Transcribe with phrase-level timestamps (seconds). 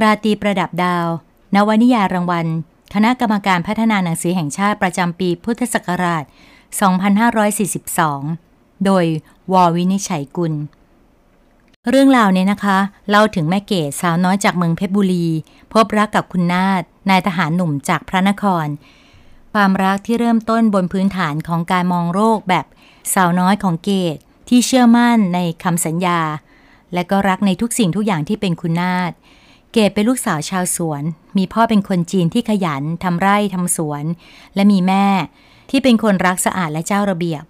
[0.00, 1.06] ราตรีประดับดาว
[1.54, 2.46] นวนิยารางวัล
[2.94, 6.24] คณะกรรมการพัฒนาหนังสือแห่งชาติประจำปีพุทธศักราช
[7.94, 9.04] 2542 โดย
[9.52, 10.54] วอวินิชัยกุล
[11.90, 12.78] เรื่องราวเนี่ยนะคะ
[13.10, 15.26] เล่าถึงแม่เกศสาวน้อยจากเมืองเพชรบุรี
[15.72, 18.66] พบรักกับคุณนาฏนายทหารหนุ่มจากพระนคร
[19.52, 22.66] ความรักที่เริ่มต้นบนพื้นฐานของการมองโรคแบบ
[23.14, 24.16] สาวน้อยของเกศ
[24.48, 26.20] ที่เชื่อมั่นในคำสัญญา
[26.94, 29.12] และก็รักในทุกสิ่งทุกอย่างที่เป็นคุณนาฏ
[29.72, 31.02] เกดเป็นลูกสาวชาวสวน
[31.38, 34.04] มีพ่อเป็นคนจีนที่ขยันทำไร่ทำสวน
[34.54, 35.06] และมีแม่
[35.70, 37.44] ที่เป็นคนรักสะอาดและเจ้าระเบียบ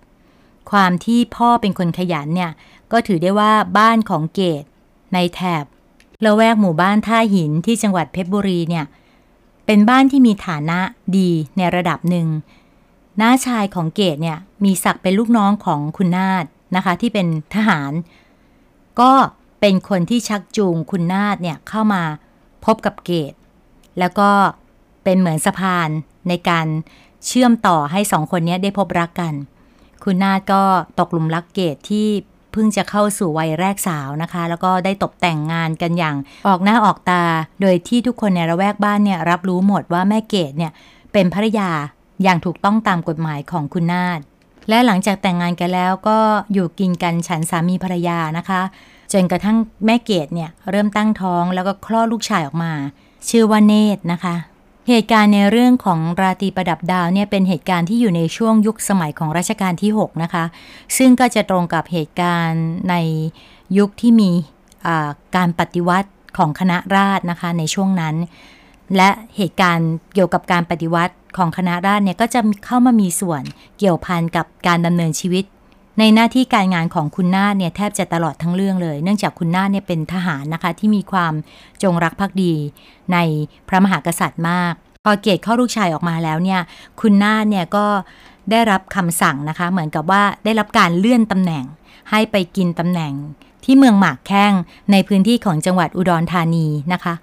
[0.71, 2.51] ความที่พ่อเป็นคนขยันเนี่ย
[2.93, 4.65] ก็ถือได้ว่าบ้านของเกด
[5.15, 5.65] ในแถบ
[6.25, 8.85] ละแวกหมู่บ้านท่าหินที่จังหวัดเพชรบุรีเนี่ย
[9.67, 10.79] เป็นบ้านที่มีฐานะ
[11.17, 12.29] ดีในระดับหนึ่ง
[13.21, 16.45] น้าชายของเกดเนี่ยมีศักดิ์เป็นลูกน้องของคุณนาฏ
[16.77, 17.93] นะคะ ที่เป็นทหาร
[19.01, 19.13] ก็
[19.61, 22.03] เป็นคนที่ชักจูงคุณนาฏเนี่ยเข้ามา
[22.65, 23.33] พบกับเกต
[23.99, 24.31] แล้วก็
[25.05, 25.89] เป็นเหมือนสะพาน
[26.29, 26.67] ในการ
[27.27, 29.35] เชื่อมต่อให้สองคนนี้ได้พบรักกัน
[30.05, 30.63] คุณนาฏก็
[30.99, 32.09] ตกหลุมรักเกตที่
[32.53, 36.17] เพิ่งจะเข้าสู่วัยแรกสาวนะคะ แล้วก็ได้ตกแต่งงานกันอย่าง
[36.49, 37.23] ออกหน้าออกตา
[37.61, 40.73] โดยที่ทุกคนในระแวกบ้านเนี่ยรับรู้หมดว่าแม่เกตเนี่ย
[41.13, 41.71] เป็นภรรยา
[42.23, 44.21] อย่างถูกต้องตามกฎหมายของคุณนาฏ
[44.69, 46.19] และหลังจากแต่งงานกันแล้วก็
[46.53, 48.63] อยู่กินกันฉันสามีภรรยานะคะ
[49.13, 52.73] จนกระทั่งแม่เกดเนี่ยเริ่มตั้งท้องแล้วก็คลอดลูกชายออกมา
[53.29, 54.37] ชื่อว่าเนตรนะคะ
[54.89, 60.45] เหตุการณ์ในเรื่องของราตรีประดับดาวเนี่ยเป็นเหตุการณ์ที่อยู่ในช่วงยุคสมัยของรัชกาลที่ 6 นะคะ
[60.97, 62.95] ซึ่งก็จะตรงกับเหตุการณ์ใน
[63.79, 64.31] ยุคที่มี
[65.37, 68.15] การปฏิวัติของคณะราษฎรนะคะในช่วงนั้น
[68.97, 73.43] และเหตุการณ์เกี่ยวกับการปฏิวัติของคณะราษฎรเนี่ยก็จะเข้ามามีส่วน
[73.79, 75.45] เกี่ยวพันกับการดำเนินชีวิต
[75.99, 81.33] ในหน้าที่การงานของคุณนาฏเนี่ยแทบจะตลอดทั้งเรื่องเลย เนื่องจากคุณนาฏเนี่ยเป็นทหารนะคะที่มีความ
[81.83, 82.55] จงรักภักดี
[83.13, 83.19] ใน
[83.69, 84.73] พระมหากษัตริย์มาก
[85.05, 86.61] พอเกตเข้าลูกชายออกมาแล้วเนี่ย
[87.01, 87.87] คุณนาฏเนี่ยก็
[88.51, 91.65] ได้รับคำสั่งนะคะ เหมือนกับว่าได้รับการเลื่อนตำแหน่ง
[92.11, 93.13] ให้ไปกินตำแหน่ง
[93.65, 94.53] ที่เมืองหมากแข้ง
[94.93, 97.15] ในพื้นที่ของจังหวัดอุดรธานีนะคะ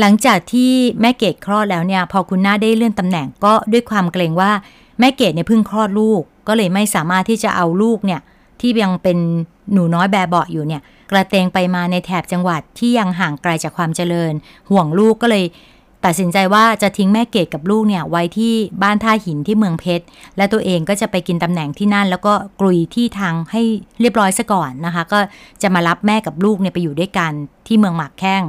[0.00, 4.50] หลังจากที่แม่เกดคลอดแล้วเนี่ย พอคุณนาได้เลื่อนตำแหน่งก็ด้วยความเกรงว่า
[4.98, 8.20] แม่เกดเนี่ยเพิ่งคลอดลูก ก็เลยไม่สามารถที่จะเอาลูกเนี่ย
[8.60, 9.18] ที่ยังเป็น
[9.72, 14.32] หนูน้อยแบบเบาอยู่เนี่ย กระเตงไปมาในแถบจังหวัดที่ยังห่างไกลจากความเจริญ
[14.70, 15.44] ห่วงลูกก็เลย
[16.04, 18.52] ตัดสินใจว่าจะทิ้งแม่เกดกับลูกเนี่ยไว้ที่
[18.82, 20.04] บ้านท่าหินที่เมืองเพชร
[20.36, 23.62] และตัวเองก็จะไปกินตำแหน่งที่นั่น แล้วก็กลุยที่ทางให้
[24.00, 25.18] เรียบร้อยซะก่อนนะคะ ก็
[25.62, 27.32] จะมารับแม่กับลูกเนี่ยไปอยู่ด้วยกัน
[27.66, 28.42] ที่เมืองหมากแข้ง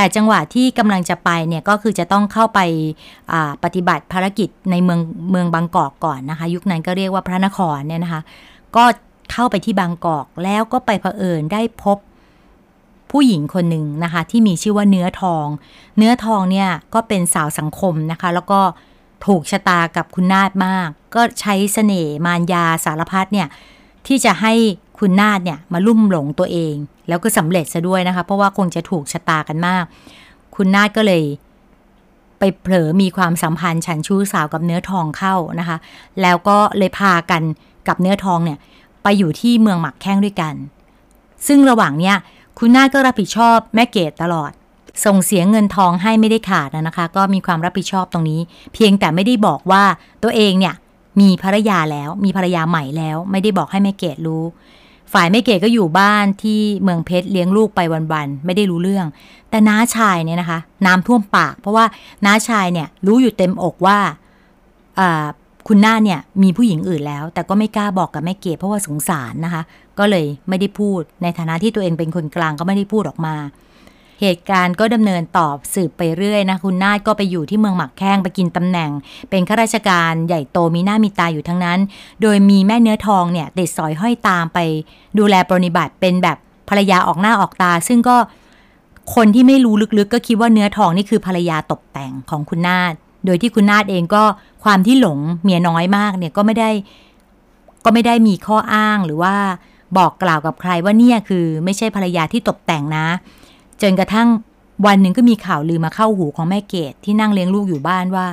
[0.00, 2.60] แต่จังหวะที่กำลังจะไปเนี่ยก็คือจะต้องเข้าไป
[3.64, 5.00] ปฏิบัติภารกิจในเมือง
[5.30, 8.22] เมืองบางกอกก่อนนะคะ ยุคนั้นก็เรียกว่าพระนครเนี่ยนะคะ
[8.76, 8.84] ก็
[9.32, 11.98] เข้าไปที่บางกอกแล้วก็ไปเผอิญได้พบ
[13.10, 15.46] ผู้หญิงคนหนึ่งนะคะ ที่มีชื่อว่าเนื้อทอง
[15.98, 18.60] เนื้อทองเนี่ยก็เป็นสาวสังคมนะคะ แล้วก็
[19.26, 23.48] ถูกชะตากับคุณนาฏมาก ก็ใช้เสน่ห์มารยาสารพัดเนี่ย
[24.06, 24.54] ที่จะให้
[24.98, 26.74] คุณนาฏเนี่ยมาลุ่มหลงตัวเอง
[27.08, 29.84] แล้วก็สำเร็จซะด้วยนะคะ เพราะว่าคงจะถูกชะตากันมาก
[30.56, 31.22] คุณนาฏก็เลย
[32.38, 35.76] ไปเผลอมีความสัมพันธ์ฉันชู้สาวกับเนื้อทองเข้านะคะ
[36.22, 37.42] แล้วก็เลยพากัน
[37.88, 38.58] กับเนื้อทองเนี่ย
[39.02, 40.54] ไปอยู่ที่เมืองหมักแข้งด้วยกัน
[41.46, 42.16] ซึ่งระหว่างเนี้ย
[42.58, 44.50] คุณนาฏก็รับผิดชอบแม่เกดตลอด
[45.04, 48.40] ส่งเสียเงินทองให้ไม่ได้ขาดนะคะ ก็มีความรับผิดชอบตรงนี้
[48.74, 49.82] เพียงแต่ไม่ได้บอกว่า
[50.22, 50.74] ตัวเองเนี่ย
[51.20, 54.44] มีภรรยาแล้วมีภรรยาใหม่แล้ว ไม่ได้บอกให้แม่เกดรู้
[55.12, 57.80] ฝ่ายแม่เก๋ก็อยู่บ้านที่เมืองเพชรเลี้ยงลูกไป
[58.12, 59.06] วันๆไม่ได้รู้เรื่อง
[59.50, 61.84] แต่น้าชายเนี่ยนะคะ น้ำท่วมปาก เพราะว่า
[62.26, 63.98] น้าชายเนี่ยรู้อยู่เต็มอกว่า
[65.68, 69.62] คุณหน้าเนี่ยมีผู้หญิงอื่นแล้ว แต่ก็ไม่กล้าบอกกับแม่เก๋เพราะว่าสงสารนะคะ
[69.98, 73.34] ก็เลยไม่ได้พูดในฐานะที่ตัวเองเป็นคนกลางก็ไม่ได้พูดออกมา
[74.20, 78.90] เหตุการณ์ก็ดำเนินตอบสืบไปเรื่อยนะคุณนาฏก็ไปอยู่ที่เมืองหมักแข้งไปกินตำแหน่ง
[79.30, 81.78] เป็นข้าราชการใหญ่โตมีหน้ามีตาอยู่ทั้งนั้น
[82.22, 84.58] โดยมีแม่เนื้อทองเนี่ยติดสอยห้อยตามไป
[85.18, 86.36] ดูแลปรนิบัติเป็นแบบ
[86.68, 88.16] ภรรยาออกหน้าออกตา ซึ่งก็
[89.14, 92.92] คนที่ไม่รู้ลึกๆ ก็คิดว่าเนื้อทองนี่คือภรรยาตกแต่งของคุณนาฏ
[93.26, 94.22] โดยที่คุณนาฏเองก็
[94.64, 96.70] ความที่หลงเมียน้อยมากเนี่ยก็ไม่ได้
[97.84, 99.34] ก็ไม่ได้มีข้ออ้างหรือว่า
[99.98, 103.06] บอกกล่าวกับใครว่าเนี่ยคือไม่ใช่ภรรยาที่ตกแต่งนะ
[103.82, 104.28] จนกระทั่ง
[104.86, 108.26] วันหนึ่งก็มีข่าวลือมาเข้าหูของแม่เกดที่นั่งเลี้ยงลูกอยู่บ้านว่า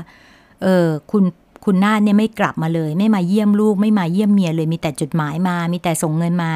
[0.63, 1.23] เออคุณ
[1.65, 6.51] คุณนาฏเนี่ยไม่กลับมาเลย ไม่มาเยี่ยมลูก ไม่มาเยี่ยมเมียเลยมีแต่จดหมายมา มีแต่ส่งเงินมา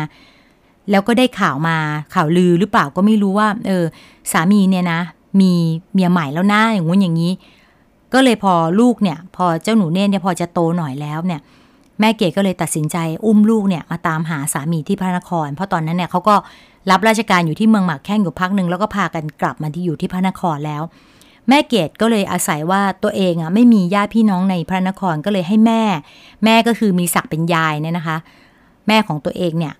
[0.92, 1.78] แล้วก็ได้ข่าวมา
[2.14, 3.86] ข่าวลือหรือเปล่าก็ไม่รู้ว่า เออ
[4.32, 5.00] สามีเนี่ยนะ
[5.42, 5.52] มี
[5.94, 7.32] เมียใหม่แล้วนะอย่างงู้นอย่างนี้
[8.14, 11.42] ก็เลยพอลูกเนี่ย พอเจ้าหนูเน่เนี่ยพอจะโตหน่อยแล้วเนี่ย
[12.00, 16.36] แม่เกดก็เลยตัดสินใจอุ้มลูกเนี่ยมาตามหาสามีที่พระนคร เพราะตอนนั้นเนี่ยเขาก็
[16.92, 20.84] รับราชการอยู่ที่เมืองหมากแข้งอยู่พักหนึ่งแล้วก็พากันกลับมาที่อยู่ที่พระนครแล้ว
[21.48, 25.82] แม่เกดก็เลยอาศัยว่าตัวเองอะไม่มีญาติพี่น้องในพระนครก็เลยให้แม่
[26.46, 28.18] แม่ก็คือมีศักดิ์เป็นยายเนี่ยนะคะ
[28.88, 29.74] แม่ของตัวเองเนี่ย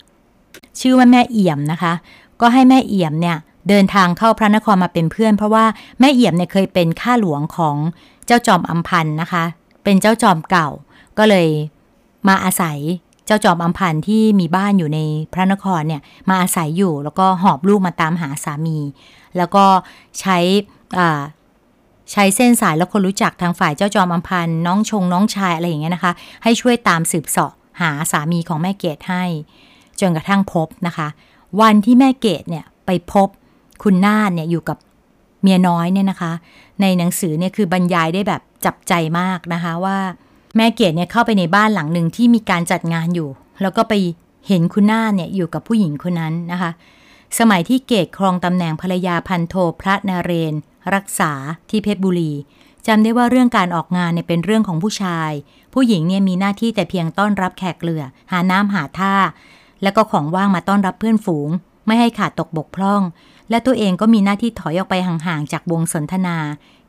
[0.80, 1.92] ชื่อว่าแม่เอี่ยมนะคะ
[2.40, 3.36] ก็ให้แม่เอี่ยมเนี่ย
[3.68, 5.64] เดินทางเข้าพระนครมาเป็นเพื่อน เพราะว่า
[6.00, 7.76] แม่เอี่ยมเนี่ยเคยเป็นข้าหลวงของ
[8.26, 9.44] เจ้าจอมอัมพันธ์นะคะ
[9.84, 10.68] เป็นเจ้าจอมเก่า
[11.18, 11.48] ก็เลย
[12.28, 12.78] มาอาศัย
[13.30, 14.98] จ้าจอมอัมพันธ์ที่มีบ้านอยู่ใน
[15.32, 18.78] พระนครเนี่ยมาอาศัยอยู่ แล้วก็หอบลูกมาตามหาสามี
[19.36, 19.64] แล้วก็
[20.20, 20.38] ใช้
[22.12, 26.12] ใช้เส้นสายแล้วคนรู้จักทางฝ่ายเจ้าจอมอัมพันธ์น้องชงน้องชายอะไรอย่างเงี้ยนะคะ
[26.42, 29.24] ให้ช่วยตามสืบเสาะหาสามีของแม่เกดให้
[30.00, 31.08] จนกระทั่งพบนะคะ
[31.60, 33.28] วันที่แม่เกดเนี่ยไปพบ
[33.82, 34.78] คุณนาฏเนี่ยอยู่กับ
[35.42, 36.32] เมียน้อยเนี่ยนะคะ
[36.80, 39.98] ในหนังสือเนี่ยคือบรรยายได้แบบจับใจมากนะคะว่า
[40.56, 43.28] แม่เกดเนี่ยเข้าไปในบ้านหลังหนึ่งที่มีการจัดงานอยู่
[43.62, 43.94] แล้วก็ไป
[44.48, 46.70] เห็นคุณหน้าเนี่ยอยู่กับผู้หญิงคนนั้นนะคะ
[47.38, 50.54] สมัยที่เกดครองตำแหน่งภรรยาพันโทพระนเรน
[50.94, 51.32] รักษา
[51.70, 52.32] ที่เพชรบุรี
[52.86, 55.30] จำได้ว่าเรื่องการออกงานเนี่ยเป็นเรื่องของผู้ชาย
[55.74, 58.02] ผู้หญิงเนี่ยมีหน้าที่แต่เพียงต้อนรับแขกเรือ
[58.32, 59.14] หาน้ำหาท่า
[59.82, 61.48] แล้วก็ของว่างมาต้อนรับเพื่อนฝูง
[61.86, 63.02] ไม่ให้ขาดตกบกพร่อง
[63.50, 66.36] และตัวเองก็มีหน้าที่ถอยออกไปห่างๆจากวงสนทนา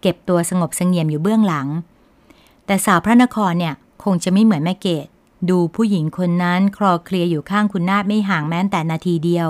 [0.02, 1.68] เก็บตัวสงบสงเงียมอยู่เบื้องหลัง
[2.66, 5.08] แต่สาวพระนครเนี่ยคงจะไม่เหมือนแม่เกด
[5.50, 9.48] ดูผู้หญิงคนนั้นคลอเคลียอยู่ข้างคุณนาฏไม่ห่างแม้แต่นาทีเดียว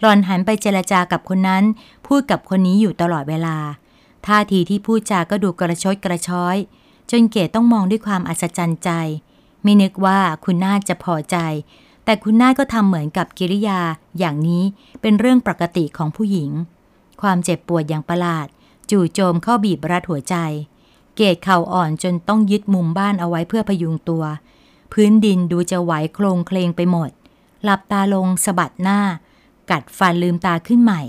[0.00, 1.64] หลอนหันไปเจรจากับคนนั้น
[2.06, 3.56] พูดกับคนนี้อยู่ตลอดเวลา
[4.26, 6.56] ท่าทีที่พูดจาก็ดูกระชดกระช้อย
[7.10, 8.90] จนเกดต้องมองด้วยความอัศจรรย์ใจ
[9.62, 11.36] ไม่นึกว่าคุณนาฏจะพอใจ
[12.04, 13.80] แต่คุณนาก็ทำเหมือนกับกิริยา
[14.18, 14.62] อย่างนี้
[15.00, 16.50] เป็นเรื่องปกติของผู้หญิง
[17.22, 18.46] ความเจ็บปวดอย่างประหลาด
[18.90, 20.36] จู่โจมเข้าบีบรัดหัวใจ
[21.16, 24.24] เกตเข่าอ่อนจนต้องยึดมุมบ้านเอาไว้เพื่อพยุงตัว
[24.92, 27.10] พื้นดินดูจะไหวโคลงเคลงไปหมด
[27.64, 29.00] หลับตาลงสะบัดหน้า
[29.70, 31.02] กัดฟันลืมตาขึ้นใหม่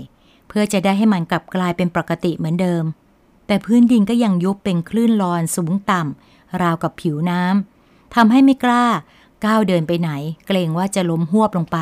[0.48, 2.84] เพื่อจะได้ให้มันกลับกลายเป็นปกติเหมือนเดิม
[3.46, 8.84] แต่พื้นดินก็ยังยุบเป็นคลื่นลอนสูงต่ำราวกับผิวน้ำทำให้ไม่กล้า
[9.44, 10.10] ก้าวเดินไปไหน
[10.46, 11.78] เกรงว่าจะล้มหวบลงไป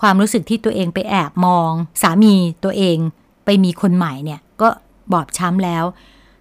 [0.00, 2.98] ความรู้สึกที่ตัวเองไปแอบมอง สามีตัวเอง
[3.44, 4.68] ไปมีคนใหม่เนี่ยก็
[5.12, 5.84] บอบช้ำแล้ว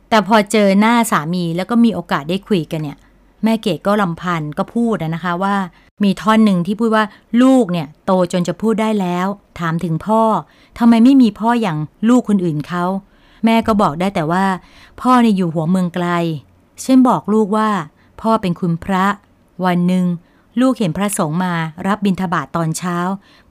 [0.10, 2.98] แต่พอเจอหน้าสามีแล้วก็มีโอกาสได้คุยกันเนี่ย
[3.44, 5.56] แม่เกดก็ลำพันก็พูดนะคะว่า
[6.04, 7.06] มีท่อนหนึ่งที่พูดว่า
[7.42, 9.28] ลูกเนี่ย โตจนจะพูดได้แล้ว
[9.60, 10.22] ถามถึงพ่อ
[10.78, 11.78] ทำไมไม่มีพ่ออย่าง
[12.10, 12.84] ลูกคนอื่นเขา
[13.46, 14.46] แม่ก็บอกได้แต่ว่า
[15.02, 16.08] พ่อเนี่ยอยู่หัวเมืองไกล
[16.82, 17.70] เช่นบอกลูกว่า
[18.22, 19.06] พ่อเป็นคุณพระ
[19.66, 20.06] วันหนึ่ง
[20.62, 21.54] ลูกเห็นพระสงฆ์มา
[21.88, 22.98] รับบิณฑบาตตอนเช้า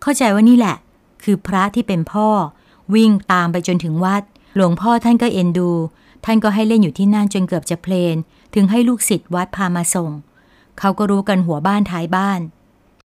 [0.02, 0.76] เข้าใจว่านี่แหละ
[1.25, 2.28] คือพระที่เป็นพ่อ
[2.94, 4.22] วิ่งตามไปจนถึงวัด
[4.55, 5.70] หลวงพ่อท่านก็เอ็นดู
[6.25, 8.17] ท่านก็ให้เล่นอยู่ที่นั่นจนเกือบจะเพลน
[8.55, 10.11] ถึงให้ลูกศิษย์วัดพามาส่ง
[10.79, 12.41] เขาก็รู้กันหัวบ้านท้ายบ้าน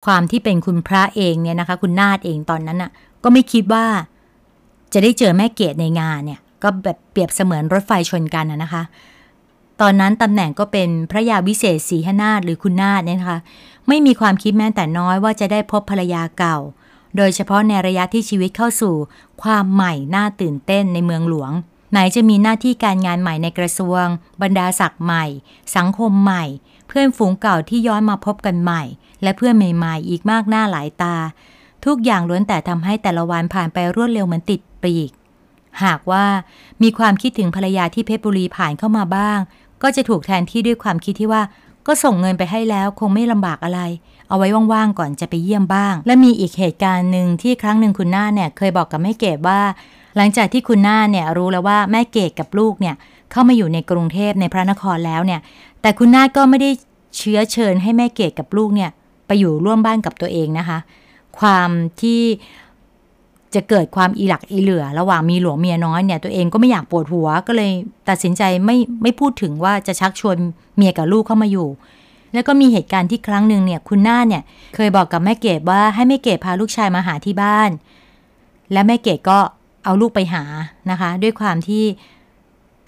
[0.05, 2.91] ความที่เป็นคุณพระเองเนี่ยนะคะ คุณนาฏเองตอนนั้นน่ะ
[3.23, 3.85] ก็ไม่คิดว่า
[4.93, 8.83] จะได้เจอแม่เกดในงานเนี่ย ก็แบบเปรียบเสมือนรถไฟชนกันนะคะ
[9.81, 13.39] ตอนนั้นตำแหน่งก็เป็นพระยาวิเศษศรีหนาฏหรือคุณนาฏเนี่ยนะคะ
[13.87, 16.57] ไม่มีความคิดแม้แต่น้อยว่าจะได้พบภรรยาเก่า
[17.17, 18.95] โดยเฉพาะในระยะที่ชีวิตเข้าสู่
[19.43, 21.51] ความใหม่น่าตื่นเต้นในเมืองหลวง
[21.93, 24.05] ไหนจะมีหน้าที่การงานใหม่ในกระทรวง
[24.41, 25.25] บรรดาศักดิ์ใหม่
[25.75, 26.43] สังคมใหม่
[26.87, 28.83] เพื่อนฝูงเก่าที่ย้อนมาพบกันใหม่
[29.23, 31.15] และเพื่อนใหม่ๆ อีกมากหน้าหลายตา
[31.85, 35.11] ทุกอย่างล้วนแต่ทำให้แต่ละวันผ่านไปรวดเร็วเหมือนติดปีก
[35.83, 36.25] หากว่า
[36.83, 39.39] มีความคิดถึงภรรยาที่เพชรบุรีผ่านเข้ามาบ้าง
[39.83, 41.41] ก็จะถูกแทนที่ด้วยความคิดที่ว่า
[41.87, 43.81] ก็ส่งเงินไปให้แล้วคงไม่ลำบากอะไร
[44.29, 49.59] เอาไว้ว่างๆก่อนจะไปเยี่ยมบ้าง และมีอีกเหตุการณ์หนึ่งที่ครั้งหนึ่งคุณหน้าเนี่ยเคยบอกกับแม่เกดว่า
[50.17, 52.95] หลังจากที่คุณน้าเนี่ยรู้แล้วว่าแม่เกดกับลูกเนี่ย
[53.31, 55.39] เข้ามาอยู่ในกรุงเทพในพระนครแล้วเนี่ย
[55.81, 56.69] แต่คุณน้าก็ไม่ได้
[57.17, 58.89] เชื้อเชิญให้แม่เกดกับลูกเนี่ย
[59.27, 60.77] ไปอยู่ร่วมบ้านกับตัวเองนะคะ
[61.39, 61.69] ความ
[62.01, 62.21] ที่
[63.55, 67.71] จะเกิดความอีหลักอีเหลือ ระหว่างมีหลวงเมียน้อยเนี่ยตัวเองก็ไม่อยากปวดหัวก็เลย
[68.09, 70.37] ตัดสินใจไม่ไม่พูดถึงว่าจะชักชวน
[70.75, 71.67] เมียกับลูกเข้ามาอยู่
[72.33, 74.43] แล้วก็มีเหตุการณ์ที่ครั้งหนึ่งเนี่ยคุณน้าเนี่ย
[74.75, 77.69] เคยบอกกับแม่เกดว่าให้แม่เกดพาลูกชายมาหาที่บ้าน
[78.71, 79.39] และแม่เกดก็
[79.83, 80.43] เอาลูกไปหา
[80.91, 81.83] นะคะ ด้วยความที่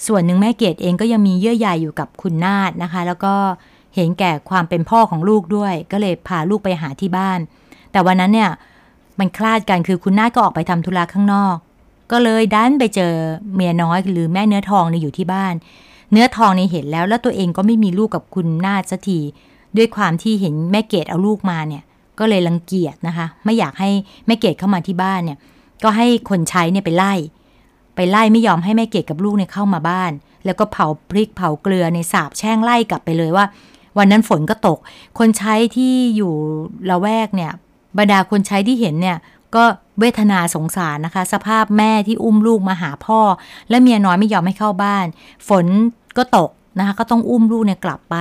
[0.08, 3.34] ส่วนหนึ่งแม่เกดเองก็ยังมีเยื่อใยอยู่กับคุณนาดนะคะ แล้วก็
[3.96, 7.40] เห็นแก่ความเป็นพ่อของลูกด้วย ก็เลยพาลูกไปหาที่บ้าน
[7.92, 8.52] แต่วันนั้นเนี่ย
[9.20, 11.56] มันคลาดกันคือคุณนาก็ออกไปทำธุระข้างนอก
[12.12, 13.14] ก็เลยดันไปเจอ
[13.56, 15.54] เมียน้อยหรือแม่เนื้อทองในอยู่ที่บ้าน
[16.12, 19.20] เนื้อทองนี่เห็นแล้วแล้วตัวเองก็ไม่มีลูกกับคุณนาสักที
[19.78, 21.84] ด้วยความที่เห็นแม่เกดเอาลูกมาเนี่ย
[22.20, 23.90] ก็เลยรังเกียจนะคะ ไม่อยากให้
[24.26, 25.38] แม่เกดเข้ามาที่บ้านเนี่ย
[25.84, 27.14] ก็ให้คนใช้เนี่ยไปไล่
[27.96, 30.12] ไปไล่ไม่ยอมให้แม่เกดกับลูกเนี่ยเข้ามาบ้าน
[30.46, 33.46] แล้วก็เผาพริกเผาเกลือในสาบแช่งไล่กลับไปเลยว่า
[33.98, 34.78] วันนั้นฝนก็ตก
[35.20, 36.34] คนใช้ที่อยู่
[36.90, 37.52] ละแวกเนี่ย
[37.98, 39.18] บรรดาคนใช้ที่เห็นเนี่ย
[39.56, 39.64] ก็
[40.00, 43.20] เวทนาสงสารนะคะ สภาพแม่ที่อุ้มลูกมาหาพ่อ
[43.70, 45.06] และเมียน้อยไม่ยอมให้เข้าบ้าน
[45.48, 45.66] ฝน
[46.18, 48.16] ก็ตกนะคะก็ต้องอุ้มลูกเนี่ยกลับไป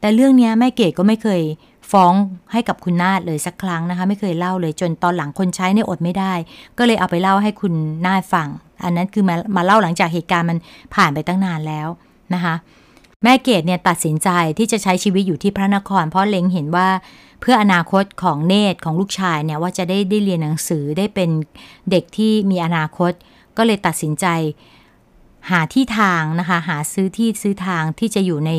[0.00, 1.40] แต่เรื่องนี้แม่เกดก็ไม่เคย
[1.90, 2.12] ฟ้อง
[2.52, 6.32] ให้กับคุณนาดเลยสักครั้งนะคะ ไม่เคยเล่าเลยจนตอนหลังคนใช้เนี่ยอดไม่ได้
[6.78, 7.74] ก็เลยเอาไปเล่าให้คุณ
[8.06, 8.48] นาดฟัง
[8.84, 10.58] อันนั้นคือมามาเล่าหลังจากเหตุการณ์มัน
[10.94, 11.88] ผ่านไปตั้งนานแล้ว
[12.34, 12.54] นะคะ
[13.22, 14.28] แม่เกดเนี่ยตัดสินใจ
[14.58, 16.88] ที่จะใช้ชีวิตอยู่ที่พระนคร เพราะเล็งเห็นว่า
[17.40, 21.30] เพื่ออนาคตของเนตรของลูกชายเนี่ยว่าจะได้ได้เรียนหนังสือได้เป็น
[21.90, 23.12] เด็กที่มีอนาคต
[23.56, 24.26] ก็เลยตัดสินใจ
[25.50, 28.52] หาที่ทางนะคะ หาซื้อที่ซื้อทางที่จะอยู่ใน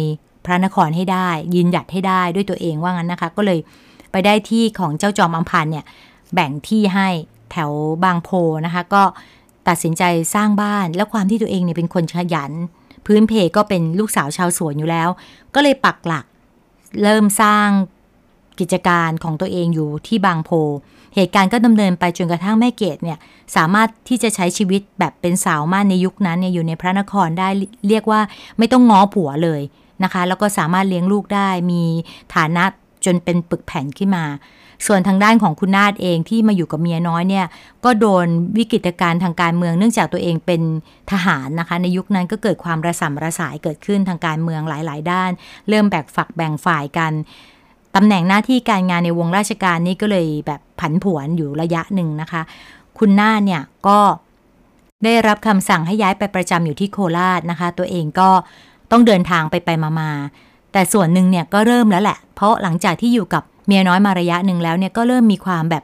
[0.48, 3.60] พระนครให้ได้ ยืนหยัดให้ได้ด้วยตัวเองว่างั้นนะคะ ก็เลย
[4.12, 5.86] ไปได้ที่ของเจ้าจอมอัมพันเนี่ย
[6.34, 7.08] แบ่งที่ให้
[7.51, 7.72] แถว
[8.04, 8.30] บางโพ
[8.66, 9.04] นะคะ ก็
[9.68, 10.04] ตัดสินใจ
[10.36, 12.51] สร้างบ้าน แล้วความที่ตัวเองเนี่ยเป็นคนขยัน
[13.06, 15.10] พื้นเพก็เป็นลูกสาวชาวสวนอยู่แล้ว
[15.56, 16.25] ก็เลยปักหลัก
[17.04, 17.68] เริ่มสร้าง
[18.60, 20.51] กิจการของตัวเองอยู่ที่บางโพ
[21.16, 23.18] เหตุการณ์ก็ดำเนินไปจนกระทั่งแม่เกดเนี่ย
[23.56, 27.50] สามารถที่จะใช้ชีวิตแบบเป็นสาวม่านในยุคนั้นเนี่ยอยู่ในพระนครได้
[27.88, 28.22] เรียกว่า
[28.58, 29.62] ไม่ต้องง้อผัวเลย
[30.04, 31.84] นะคะ แล้วก็สามารถเลี้ยงลูกได้มี
[32.36, 32.63] ฐานะ
[33.06, 34.25] จนเป็นปึกแผ่นขึ้นมา
[34.88, 37.46] ส่วนทางด้านของคุณนาฏเองที่มาอยู่กับเมียน้อยเนี่ย
[37.86, 38.27] ก็โดน
[38.58, 40.62] วิกฤตการณ์ทางการเมือง เนื่องจากตัวเองเป็น
[41.12, 45.32] ทหารนะคะ ในยุคนั้นก็เกิดความระสำระสายเกิดขึ้นทางการเมืองหลาย ๆ ด้าน
[45.70, 47.13] เริ่มแบ่งฝักแบ่งฝ่ายกัน
[47.96, 52.42] ตำแหน่งหน้าที่การงานในวงราชการนี้ก็เลยแบบผันผวนอยู่ระยะหนึ่งนะคะ
[52.98, 54.00] คุณนาฏเนี่ยก็
[55.04, 58.30] ได้รับคำสั่งให้ย้ายไปประจำอยู่ที่โคราชนะคะ ตัวเองก็
[58.91, 65.84] ต้องเดินทางไปไปมาๆแต่ส่วนหนึ่งเนี่ยก็เริ่มแล้วแหละ เพราะหลังจากที่อยู่กับเมียน้อยมาระยะหนึ่งแล้วเนี่ยก็เริ่มมีความแบบ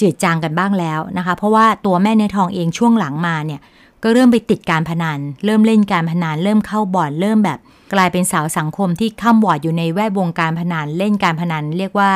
[0.00, 3.60] จืดจางกันบ้างแล้วนะคะ เพราะว่าตัวแม่เนื้อทองเองช่วงหลังมาเนี่ย
[4.02, 7.58] ก็เริ่มไปติดการพนัน เริ่มเล่นการพนัน เริ่มเข้าบ่อน เริ่มแบบ
[7.92, 12.10] กลายเป็นสาวสังคมที่ข้ามวอดอยู่ในแวดวงการพนัน เล่นการพนัน เรียกว่า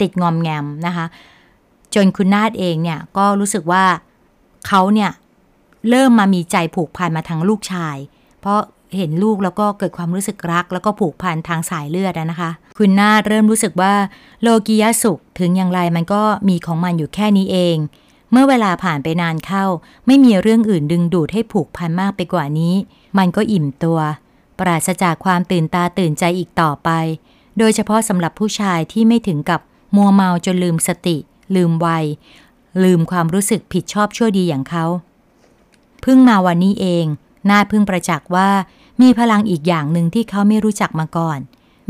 [0.00, 1.06] ติดงอมแงมนะคะ
[1.94, 3.84] จนคุณนาฏเองเนี่ยก็รู้สึกว่า
[4.68, 5.10] เขาเนี่ย
[5.90, 7.96] เริ่มมามีใจผูกพันมาทางลูกชาย
[8.40, 8.60] เพราะ
[8.96, 13.94] เห็นลูกแล้วก็เกิดความรู้สึกรัก แล้วก็ผูกพันทางสายเลือดนะคะ คุณนาเริ่มรู้สึกว่า
[14.42, 17.76] โลกียสุขถึงอย่างไรมันก็มีของมันอยู่แค่นี้เอง
[18.32, 19.64] เมื่อเวลาผ่านไปนานเข้า
[20.06, 22.74] ไม่มีเรื่องอื่นดึงดูดให้ผูกพันมากไปกว่านี้
[23.18, 23.98] มันก็อิ่มตัว
[24.58, 26.90] ปราศจากความตื่นตาตื่นใจอีกต่อไป
[27.58, 29.60] โดยเฉพาะสำหรับผู้ชายที่ไม่ถึงกับ
[29.96, 31.16] มัวเมาจนลืมสติ
[31.54, 32.04] ลืมวัย
[32.84, 34.84] ลืมความรู้สึกผิดชอบชั่วดีอย่างเขา
[36.02, 37.04] เพิ่งมาวันนี้เอง
[37.48, 38.50] น่าพิ่งประจักษ์ว่า
[39.02, 41.38] มีพลังอีกอย่างหนึ่งที่เขาไม่รู้จักมาก่อน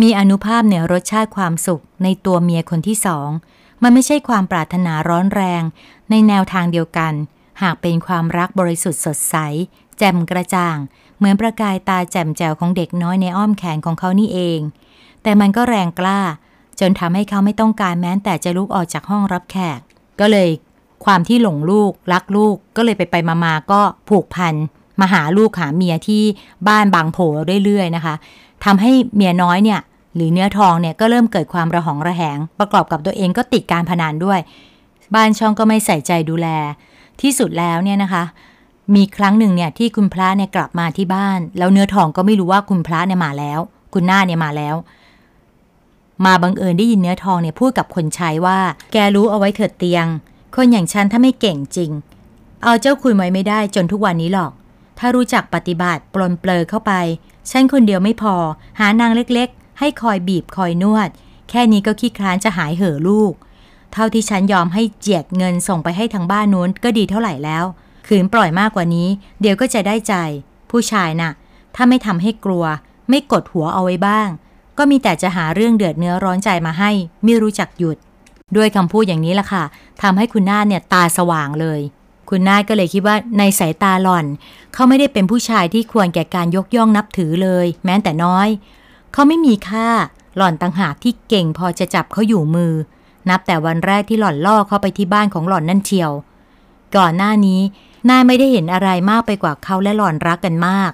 [0.02, 3.28] มีอนุภาพเหนือรสชาติความสุขในตัวเมียคนที่สอง
[3.82, 5.62] มันไม่ใช่ความปรารถนาร้อนแรง
[6.10, 7.12] ในแนวทางเดียวกัน
[7.62, 9.36] หากเป็นความรักบริสุทธิ์สดใส
[9.98, 10.76] แจ่มกระจ่าง
[11.16, 14.60] เหมือนประกายตาแจ่มแจ๋วของเด็กน้อยในอ้อมแขนของเขานี่เอง
[15.22, 16.20] แต่มันก็แรงกล้า
[16.80, 19.80] จนทำให้เขาไม่ต้องการแม้แต่จะลุกออกจากห้องรับแขก
[20.20, 20.48] ก็เลย
[21.04, 24.54] ความที่หลงลูก รักลูกก็เลยไปไปมาๆก็ผูกพัน
[25.00, 26.22] มาหาลูกหาเมียที่
[26.68, 27.18] บ้านบางโผ
[27.64, 28.14] เรื่อยๆนะคะ
[28.64, 29.80] ทำให้เมียน้อยเนี่ย
[30.14, 34.40] หรือเนื้อทองเนี่ยก็เริ่มเกิดความระหองระแหง ประกอบกับตัวเองก็ติดการพนันด้วย
[35.14, 36.48] บ้านช่องก็ไม่ใส่ใจดูแล
[37.20, 38.24] ที่สุดแล้วเนี่ยนะคะ
[38.94, 43.60] มีครั้งหนึ่งเนี่ยที่คุณพระเนี่ยกลับมาที่บ้าน แล้วเนื้อทองก็ไม่รู้ว่าคุณพระเนี่ยมาแล้ว
[43.94, 44.74] คุณหน้าเนี่ยมาแล้ว
[46.26, 48.58] มาบังเอิญได้ยินเนื้อทองเนี่ยพูดกับคนใช้ว่า
[48.92, 50.06] แกรู้เอาไว้เถิดเตียง
[50.54, 51.90] คนอย่างฉันถ้าไม่เก่งจริง
[52.64, 54.52] เอาเจ้าคุยไว้ไม่ได้จนทุกวันนี้หรอก
[55.00, 56.92] ถ้ารู้จักปฏิบัติปลนเปลอเข้าไป
[57.50, 58.34] ฉันคนเดียวไม่พอ
[58.80, 61.08] หานางเล็กๆ ให้คอยบีบคอยนวด
[61.50, 63.32] แค่นี้ก็ขี้คร้านจะหายเห่อลูก
[63.92, 67.64] เท่าที่ฉันยอมให้เจียดเงินส่งไปให้ทางบ้านนู้นก็ดีเท่าไหร่แล้ว
[68.06, 69.08] ขืนปล่อยมากกว่านี้
[69.40, 70.14] เดี๋ยวก็จะได้ใจ
[70.70, 71.30] ผู้ชายนะ่ะ
[71.74, 72.64] ถ้าไม่ทำให้กลัว
[73.08, 74.28] ไม่กดหัวเอาไว้บ้าง
[74.78, 76.90] ก็มีแต่จะหาเรื่องเดือดเนื้อร้อนใจมาให้
[77.24, 77.96] ไม่รู้จักหยุด
[78.56, 79.64] ด้วยคำพูดอย่างนี้ล่ะค่ะ
[80.02, 81.80] ทำให้คุณน้าเนี่ยตาสว่างเลย
[82.30, 84.26] คุณนาฏก็เลยคิดว่าในสายตาหล่อน
[84.74, 88.48] เขาไม่ได้เป็นผู้ชายที่ควรแก่การยกย่องนับถือเลย แม้แต่น้อย
[89.12, 89.88] เขาไม่มีค่า
[90.36, 92.72] หล่อนต่างหากที่เก่งพอจะจับเขาอยู่มือ
[93.30, 96.10] นับแต่วันแรกที่หล่อนล่อเขาไปที่บ้านของหล่อนนั่นเทียว
[96.96, 97.60] ก่อนหน้านี้
[98.08, 100.92] นายไม่ได้เห็นอะไรมากไปกว่าเขาและหล่อนรักกันมาก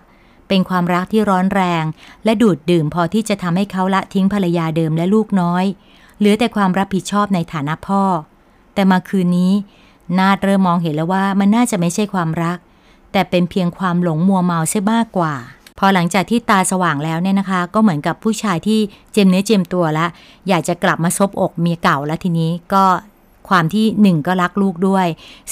[0.49, 1.85] เป็นความรักที่ร้อนแรง
[2.25, 5.65] และดูดดื่มพอที่จะทำให้เขาละทิ้งภรรยาเดิมและลูกน้อย
[6.19, 8.03] เหลือแต่ความรับผิดชอบในฐานะพ่อ
[8.75, 9.53] แต่มาคืนนี้
[10.19, 12.59] นาดเริ่มมองเห็นแล้วว่ามันน่าจะไม่ใช่ความรัก
[13.13, 15.35] แต่เป็นเพียงความหลงมัวเมาเสียมากกว่า
[15.79, 18.81] พอหลังจากที่ตาสว่างแล้วเนี่ยนะคะ ก็เหมือนกับผู้ชายที่
[19.13, 20.07] เจมเนื้อเจมตัวละ
[20.49, 22.85] อยากจะกลับมาซบอกเมียเก่าแล้วทีนี้ก็
[23.49, 25.07] ความที่หนึ่งก็รักลูกด้วย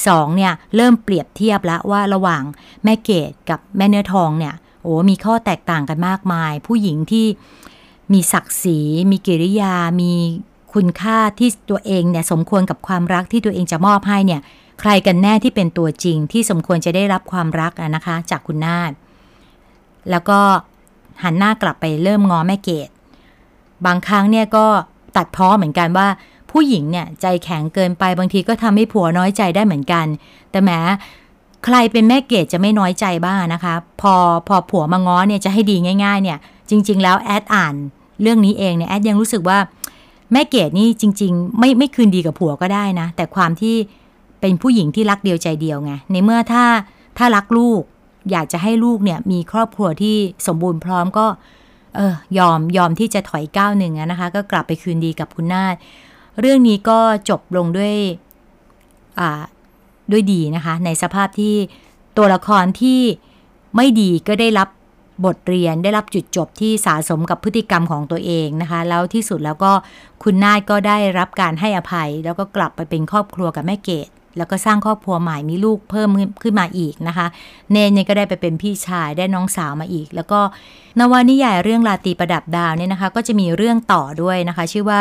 [0.07, 2.43] สองเนี่ยเริ่มเปรียบเทียบแล้วว่าระหว่าง
[2.85, 7.27] แม่เกดกับแม่เนื้อทองเนี่ยโอ้มีข้อแตกต่างกันมากมาย ผู้หญิงที่
[8.13, 8.79] มีศักดิ์ศรี
[9.11, 10.13] มีกิริยา มี
[10.75, 14.41] คุณค่าที่ตัวเองเนี่ยสมควรกับความรักที่ตัวเองจะมอบให้เนี่ย
[14.81, 18.93] ใครกันแน่ที่เป็นตัวจริงที่สมควรจะได้รับความรักนะคะ จากคุณนาฏ
[20.11, 20.39] แล้วก็
[21.23, 22.89] หันหน้ากลับไปเริ่มง้อแม่เกด
[23.87, 24.67] บางครั้งเนี่ยก็
[25.17, 26.09] ตัดพ้อเหมือนกันว่า
[26.51, 30.07] ผู้หญิงเนี่ยใจแข็งเกินไปบางทีก็ทำให้ผัวน้อยใจได้เหมือนกัน
[30.51, 30.81] แต่แม้
[31.65, 34.15] ใครเป็นแม่เกดจะไม่น้อยใจบ้างนะคะ พอ
[34.49, 36.39] พอผัวมาง้อเนี่ยจะให้ดีง่าย ๆ เนี่ย
[36.71, 37.75] จริง ๆ แล้วแอดอ่าน
[38.23, 39.59] เรื่องนี้เองเนี่ยแอดยังรู้สึกว่า
[40.35, 43.77] แม่เกดนี่จริง ๆ ไม่ไม่คืนดีกับผัวก็ได้นะ แต่ความที่
[44.41, 46.65] เป็นผู้หญิงที่รักเดียวใจเดียวไงในเมื่อถ้า
[47.19, 47.83] ถ้ารักลูก
[48.31, 51.27] อยากจะให้ลูกเนี่ยมีครอบครัวที่สมบูรณ์พร้อมก็
[51.97, 55.75] เออยอมยอมที่จะถอยก้าวหนึ่งนะคะ ก็กลับไปคืนดีกับคุณนาฏ
[56.41, 56.99] เรื่องนี้ก็
[57.29, 57.97] จบลงด้วย
[60.11, 61.55] ด้วยดีนะคะ ในสภาพที่
[62.17, 63.01] ตัวละครที่
[63.77, 64.69] ไม่ดีก็ได้รับ
[65.25, 69.73] บทเรียนได้รับจุดจบที่สะสมกับพฤติกรรมของตัวเองนะคะ แล้วที่สุดแล้วก็
[70.23, 76.09] คุณนาฏก็ได้รับการให้อภัย แล้วก็กลับไปเป็นครอบครัวกับแม่เกดแล้วก็สร้างครอบครัวใหม่มีลูกเพิ่ม
[76.43, 77.27] ขึ้นมาอีกนะคะ
[77.73, 80.41] เนนเนี่ยก็ได้ไปเป็นพี่ชายได้น้องสาวมาอีก แล้วก็
[80.99, 85.01] นวนิยายเรื่องราตีประดับดาวเนี่ยนะคะ ก็จะมีเรื่องต่อด้วยนะคะ ชื่อว่า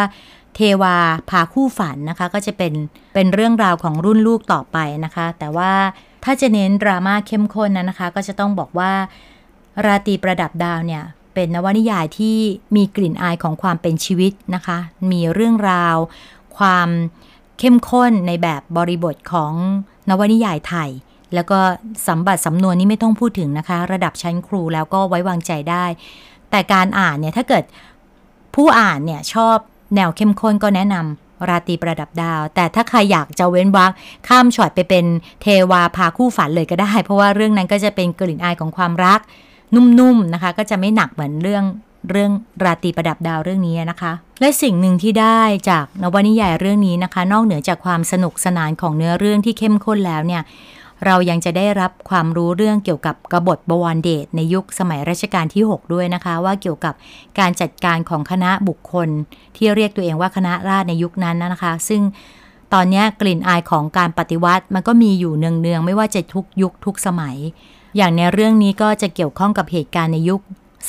[0.55, 0.95] เทวา
[1.29, 2.73] พาคู่ฝันนะคะ ก็จะเป็น
[3.13, 5.71] เป็นเรื่องราวของรุ่นลูกต่อไปนะคะ แต่ว่า
[6.23, 8.91] ถ้าจะเน้นดราม่าเข้มข้นนะนะคะ ก็จะต้องบอกว่า
[9.85, 11.03] ราตีประดับดาวเนี่ย
[11.33, 12.37] เป็นนวนิยายที่
[12.75, 14.77] มีกลิ่นอายของความเป็นชีวิตนะคะ
[15.11, 15.95] มีเรื่องราว
[16.57, 16.89] ความ
[17.59, 19.53] เข้มข้นในแบบบริบทของ
[20.09, 20.89] นวนิยายไทย
[21.33, 21.59] แล้วก็
[22.07, 25.85] สัมบัติสำนวนนี้ไม่ต้องพูดถึงนะคะ ระดับชั้นครูแล้วก็ไว้วางใจได้
[26.51, 27.63] แต่การอ่านเนี่ยถ้าเกิด
[28.55, 29.57] ผู้อ่านเนี่ยชอบ
[29.95, 33.91] แนวเข้มข้นก็แนะนำราตีประดับดาว แต่ถ้าใครอยากจะเว้นวรรค
[34.27, 35.05] ข้ามช็อตไปเป็น
[35.41, 39.19] เทวาพาคู่ฝันเลยก็ได้ เพราะว่าเรื่องนั้นก็จะเป็นกลิ่นอายของความรัก
[39.75, 41.63] นุ่มๆนะคะ ก็จะไม่หนักเหมือนเรื่อง
[42.11, 42.31] เรื่อง
[42.63, 44.11] ราตรีประดับดาวเรื่องนี้นะคะ
[44.41, 50.41] และสิ่งหนึ่งที่ได้จากนวนิยายเรื่องนี้นะคะ นอกเหนือจากความสนุกสนานของเนื้อเรื่องที่เข้มข้นแล้วเนี่ย
[51.05, 56.93] เรายังจะได้รับความรู้เรื่องเกี่ยวกับกบฏบวรเดชในยุคสมัยรัชกาลที่ 6 ด้วยนะคะ ว่าเกี่ยวกับ
[57.39, 59.09] การจัดการของคณะบุคคล
[59.57, 62.01] ที่เรียกตัวเองว่าคณะราษฎรในยุคนั้นนะคะ ซึ่ง
[62.73, 67.35] ตอนนี้กลิ่นอายของการปฏิวัติมันก็มีอยู่เนืองๆไม่ว่าจะทุกยุคทุกสมัย
[67.97, 70.41] อย่างในเรื่องนี้ก็จะเกี่ยวข้องกับเหตุการณ์ในยุค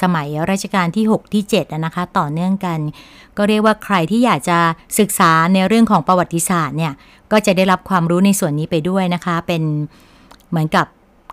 [0.03, 2.79] สมัยรัชกาลที่ 6 ที่ 7 นะคะ ต่อเนื่องกัน
[3.37, 4.59] ก็เรียกว่าใครที่อยากจะ
[4.99, 6.93] ศึกษาในเรื่องของประวัติศาสตร์เนี่ย
[7.33, 9.63] ก็จะได้รับความรู้ในส่วนนี้ไปด้วยนะคะ เป็น
[10.51, 10.87] เหมือนกับ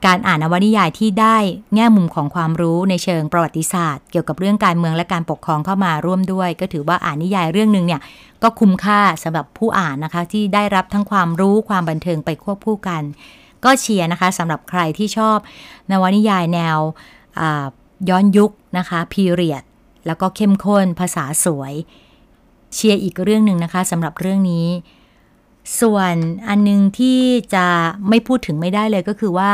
[0.06, 1.38] การอ่านนวนิยายที่ได้
[1.76, 8.02] แง่มุมของความรู้ในเชิงประวัติศาสตร์ เกี่ยวกับเรื่องการเมืองและการปกครองเข้ามาร่วมด้วย ก็ถือว่าอ่านนิยายเรื่องหนึ่งเนี่ย
[8.44, 13.04] ก็คุ้มค่าสำหรับผู้อ่านนะคะ ที่ได้รับทั้งความรู้ความบันเทิงไปควบคู่กัน
[13.66, 15.38] ก็เชียร์นะคะสำหรับใครที่ชอบ
[15.92, 16.78] นวนิยายแนว
[18.10, 19.64] ย้อนยุคนะคะพีเรียด
[20.08, 21.74] แล้วก็เข้มข้นภาษาสวย
[22.74, 24.68] เชียร์อีกเรื่องหนึ่งนะคะสำหรับเรื่องนี้
[25.82, 26.14] ส่วน
[26.48, 27.20] อันนึงที่
[27.56, 27.66] จะ
[28.10, 29.50] ไม่พูดถึงไม่ได้เลยก็คือว่า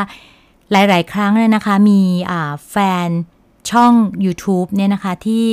[0.72, 2.02] หลาย ๆ ครั้งเนี่ยนะคะมี
[2.72, 2.76] แฟ
[3.08, 3.10] น
[3.70, 3.94] ช่อง
[4.26, 5.46] YouTube เนี่ยนะคะที่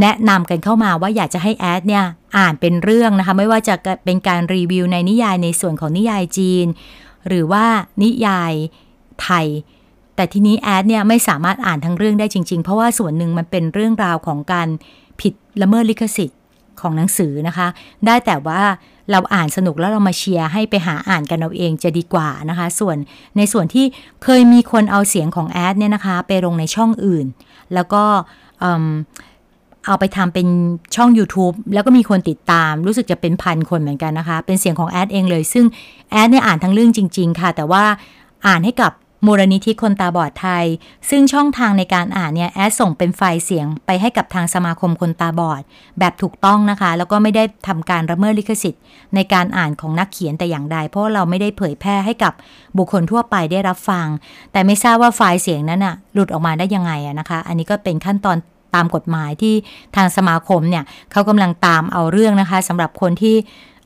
[0.00, 2.04] แนะนำกันเข้ามาว่าอยากจะให้แอดเนี่ย
[2.36, 6.66] อ่านเป็นเรื่องนะคะ ไม่ว่าจะเป็นการรีวิวในนิยายในส่วนของนิยายจีน
[7.28, 7.64] หรือว่า
[8.02, 8.52] นิยาย
[9.22, 9.46] ไทย
[10.16, 14.68] แต่ทีนี้แอดเนี่ยไม่สามารถอ่านทั้งเรื่องได้จริง ๆ เพราะว่าส่วนหนึ่งมันเป็นเรื่องราวของการ
[15.20, 16.40] ผิดละเมิดลิขสิทธิ์
[16.80, 17.68] ของหนังสือนะคะ
[18.06, 18.60] ได้แต่ว่า
[19.10, 22.96] เราอ่านสนุกแล้วเรามาเชียร์ให้ไปหาอ่านกันเอาเองจะดีกว่านะคะ ส่วน
[23.36, 23.86] ในส่วนที่
[24.24, 27.26] เคยมีคนเอาเสียงของแอดเนี่ยนะคะ ไปลงในช่องอื่น
[27.74, 28.04] แล้วก็
[29.86, 30.46] เอาไปทำเป็น
[30.94, 35.66] ช่อง YouTube แล้วก็มีคนติดตาม รู้สึกจะเป็นพันคนเหมือนกันนะคะ เป็นเสียงของแอดเองเลย ซึ่ง
[36.12, 37.84] แอดเนี่ยอ่านทั้งเรื่องจริง ๆ ค่ะ แต่ว่า
[38.46, 38.92] อ่านให้กับ
[39.26, 40.64] มูลนิธิคนตาบอดไทย
[41.10, 45.62] ซึ่งช่องทางในการอ่านเนี่ยแอดส่งเป็นไฟล์เสียงไปให้กับทางสมาคมคนตาบอด
[45.98, 48.82] แบบถูกต้องนะคะ แล้วก็ไม่ได้ทำการละเมิดลิขสิทธิ์
[49.14, 52.32] ในการอ่านของนักเขียนแต่อย่างใด เพราะเราไม่ได้เผยแพร่ให้กับ
[52.78, 54.06] บุคคลทั่วไปได้รับฟัง
[54.52, 58.36] แต่ไม่ทราบว่าไฟล์เสียงนั้นอะหลุดออกมาได้ยังไงอะนะคะ อันนี้ก็เป็นขั้นตอน
[58.74, 59.54] ตามกฎหมายที่
[59.96, 63.36] ทางสมาคมเนี่ยเขากำลังตามเอาเรื่องนะคะสำหรับคนที่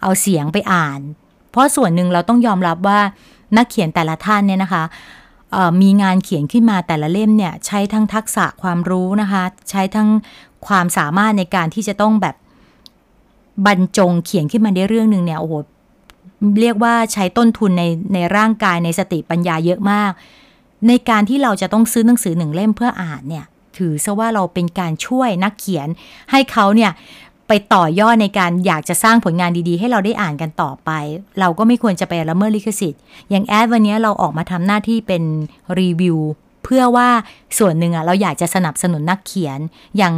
[0.02, 1.00] เอาเสียงไปอ่าน
[1.50, 3.00] เพราะส่วนหนึ่งเราต้องยอมรับว่า
[3.56, 4.84] นักเขียนแต่ละท่านเนี่ยนะคะ
[5.82, 10.08] มีงานเขียนขึ้นมาแต่ละเล่มเนี่ยใช้ทั้งทักษะความรู้นะคะ ใช้ทั้ง
[10.66, 12.36] ความสามารถในการที่จะต้องแบบ
[13.66, 15.54] บรรจงเขียนขึ้นมาได้เรื่องหนึ่งเนี่ยโอ้โห
[16.60, 20.10] เรียกว่าใช้ต้นทุนในในร่างกายในสติปัญญาเยอะมาก
[20.88, 23.44] ในการที่เราจะต้องซื้อหนังสือหนึ่งเล่มเพื่ออ่านเนี่ย
[23.76, 25.88] ถือซะว่าเราเป็นการช่วยนักเขียน
[26.30, 26.92] ให้เขาเนี่ย
[27.48, 30.90] ไปต่อยอดในการอยากจะสร้างผลงานดีๆ ให้เราได้อ่านกันต่อไป
[31.40, 35.22] เราก็ไม่ควรจะไปละเมิดลิขสิทธิ์ อย่างแอดวันนี้เราออกมาทำหน้าที่เป็น
[35.78, 36.18] รีวิว
[36.64, 37.08] เพื่อว่า
[37.58, 39.58] ส่วนหนึ่งอะเราอยากจะสนับสนุนนักเขียน
[39.96, 40.14] อย่าง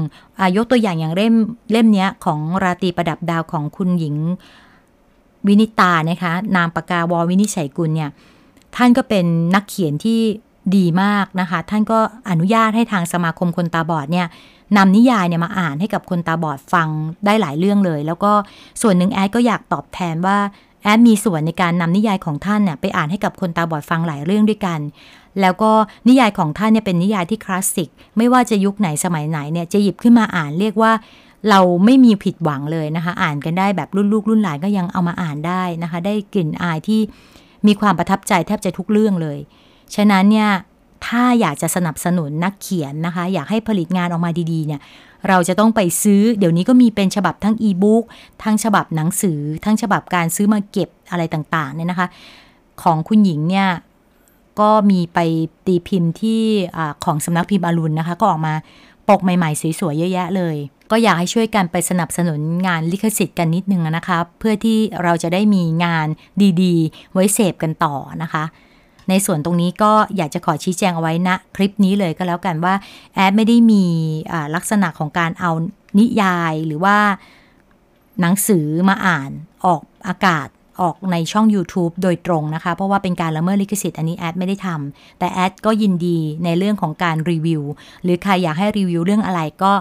[0.57, 1.35] ยกตัวอย่างอย่างเล่ม
[1.73, 4.17] เล่มนี้ของราตีประดับดาวของคุณหญิง
[5.47, 8.11] วินิตานะคะ นามปากกาวอวินิชัยกุลเนี่ย
[8.77, 10.21] ท่านก็เป็นนักเขียนที่
[10.77, 11.98] ดีมากนะคะ ท่านก็
[12.31, 14.27] อนุญาตให้ทางสมาคมคนตาบอดเนี่ย
[14.77, 16.88] นำนิยายเนี่ยมาอ่านให้กับคนตาบอดฟัง
[17.27, 18.33] ได้หลายเรื่องเลย แล้วก็
[18.83, 20.38] ส่วนหนึ่งแอดก็อยากตอบแทนว่า
[20.83, 24.81] แอดมีส่วนในการนำนิยายของท่านเนี่ยไปอ่านให้กับคนตาบอดฟังหลายเรื่องด้วยกัน
[25.40, 25.70] แล้วก็
[26.09, 30.92] นิยายของท่านเนี่ยเป็นนิยายที่คลาสสิก ไม่ว่าจะยุคไหนสมัยไหนเนี่ยจะหยิบขึ้นมาอ่านเรียกว่า
[31.51, 37.01] เราไม่มีผิดหวังเลยนะคะ อ่านกันได้แบบรุ่นลูกรุ่นหลานก็ยังเอามาอ่านได้นะคะ ได้กลิ่นอายที่
[37.66, 39.38] มีความประทับใจแทบจะทุกเรื่องเลย
[39.94, 40.50] ฉะนั้นเนี่ย
[41.07, 44.81] ถ้าอยากจะสนับสนุนนักเขียนนะคะ อยากให้ผลิตงานออกมาดีๆเนี่ย
[45.28, 48.05] เราจะต้องไปซื้อเดี๋ยวนี้ก็มีเป็นฉบับทั้งอีบุ๊ก
[48.42, 52.09] ทั้งฉบับหนังสือ ทั้งฉบับการซื้อมาเก็บอะไรต่างๆเนี่ยนะคะ
[52.83, 53.68] ของคุณหญิงเนี่ย
[54.61, 55.18] ก็มีไป
[55.66, 56.42] ตีพิมพ์ที่
[57.05, 58.55] ของสำนักพิมพ์อรุณนะคะ ก็ออกมา
[59.09, 60.57] ปกใหม่ๆสวยๆเยอะแยะเลย
[60.90, 66.07] ก็อยากให้ช่วยกันไปสนับสนุนงานลิขสิทธิ์กันนิดนึงนะคะ เพื่อที่เราจะได้มีงาน
[66.62, 68.44] ดีๆ ไว้เสพกันต่อนะคะ
[69.09, 72.75] ในส่วนตรงนี้ก็อยากจะขอชี้แจงเอาไว้ณนะคลิปนี้เลยก็แล้วกันว่า
[73.15, 73.85] แอดไม่ได้มี
[74.55, 75.51] ลักษณะของการเอา
[75.99, 76.97] นิยายหรือว่า
[78.21, 79.31] หนังสือมาอ่าน
[79.65, 80.49] ออกอากาศ
[80.81, 87.62] ออกในช่อง YouTube โดยตรงนะคะ เพราะว่าเป็นการละเมิดลิขสิทธิ์อันนี้แอดไม่ได้ทำแต่แอดก็ยินดีในเรื่องของการรีวิว
[88.03, 89.73] หรือใครอยากให้รีวิวเรื่องอะไรก็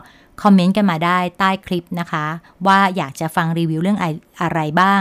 [0.43, 2.25] คอมเมนต์กันมาได้ใต้คลิปนะคะ
[2.67, 3.99] ว่าอยากจะฟังรีวิวเรื่อง
[4.41, 4.99] อะไรบ้าง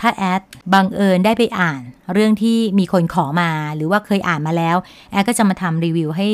[0.00, 1.80] ถ้าแอดบังเอิญได้ไปอ่าน
[2.12, 4.76] เรื่องที่มีคนขอมาหรือว่าเคยอ่านมาแล้ว
[5.10, 6.28] แอดก็จะมาทำรีวิวให้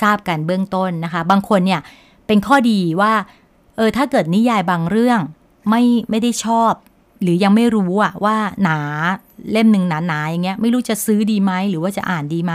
[0.00, 1.80] ทราบกันเบื้องต้นนะคะ บางคนเนี่ย
[2.26, 3.12] เป็นข้อดีว่า
[3.76, 5.20] เออถ้าเกิดนิยายบางเรื่อง
[5.70, 6.72] ไม่ไม่ได้ชอบ
[7.22, 8.78] หรือยังไม่รู้อะว่าหนา
[9.52, 12.54] เล่มหนึ่งหนาๆอย่างเงี้ยไม่รู้จะซื้อดีไหมหรือว่าจะอ่านดีไหม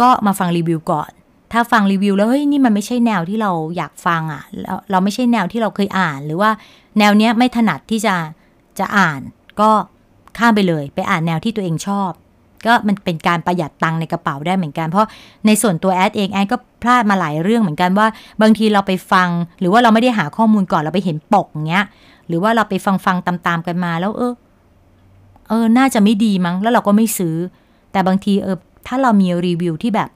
[0.00, 1.10] ก็มาฟังรีวิวก่อน
[1.52, 4.42] ถ้าฟังรีวิวแล้วเฮ้ยนี่มันไม่ใช่แนวที่เราอยากฟังอะ่ะ
[4.90, 6.50] เราไม่ใช่แนวที่เราเคยอ่าน หรือว่า
[6.98, 8.14] แนวเนี้ยไม่ถนัดที่จะ
[8.78, 9.20] จะอ่าน
[9.60, 9.70] ก็
[10.38, 12.10] ข้ามไปเลย ไปอ่านแนวที่ตัวเองชอบ
[12.66, 15.06] ก็มันเป็นการประหยัดตังค์ในกระเป๋าได้เหมือนกัน เพราะ
[15.46, 18.06] ในส่วนตัวแอดเองแอดก็พลาดมาหลายเรื่องเหมือนกันว่า
[18.42, 19.28] บางทีเราไปฟัง
[19.60, 21.84] หรือว่าเราไม่ได้หาข้อมูลก่อนเราไปเห็นปกเงี้ย
[22.28, 24.34] หรือว่าเราไปฟังฟังตามๆกันมาแล้วเออ
[25.48, 27.36] เออ น่าจะไม่ดีมั้ง แล้วเราก็ไม่ซื้อ
[27.92, 30.08] แต่บางทีเออ ถ้าเรามีรีวิวที่แบบ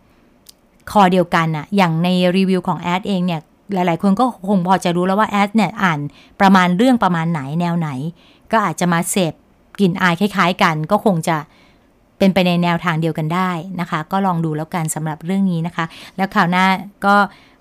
[0.91, 3.41] คอเดียวกันอะอย่างในรีวิวของแอดเองเนี่ย
[3.75, 5.99] หลาย ๆ คนก็คงพอจะรู้แล้วว่าแอดเนี่ยอ่าน
[6.41, 7.89] ประมาณเรื่องประมาณไหนแนวไหน
[8.53, 9.35] ก็อาจจะมาเสพ
[9.79, 11.37] กลิ่นอายคล้าย ๆ กัน ก็คงจะ
[12.19, 15.85] เป็นไปในแนวทางเดียวกันได้นะคะ ก็ลองดูแล้วกันสำหรับเรื่องนี้นะคะ
[16.17, 16.67] แล้วข่าวหน้า
[17.07, 17.15] ก็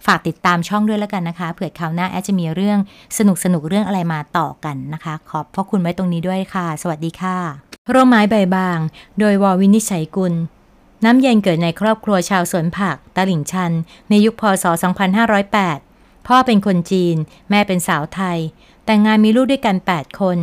[0.06, 2.78] ฝากติดตามช่องด้วยแล้วกันนะคะ เผื่อข่าวหน้าแอดจะมีเรื่อง
[3.18, 7.38] สนุกสนุกเรื่องอะไรมาต่อกันนะคะ ขอบพระคุณไว้ตรงนี้ด้วยค่ะ สวัสดีค่ะ
[7.94, 8.80] ร่มไม้ใบบาง
[9.20, 10.34] โดยวอวินิชัยกุล
[11.04, 13.72] น้ำเย็นเกิดในครอบครัวชาวสวนผักตลิ่งชัน
[14.10, 14.66] ในยุคพศ
[15.66, 17.16] 2508 พ่อเป็นคนจีน
[17.50, 18.40] แม่เป็นสาวไทย
[18.86, 20.38] แต่งงานมีลูกด้วยกัน 8 คน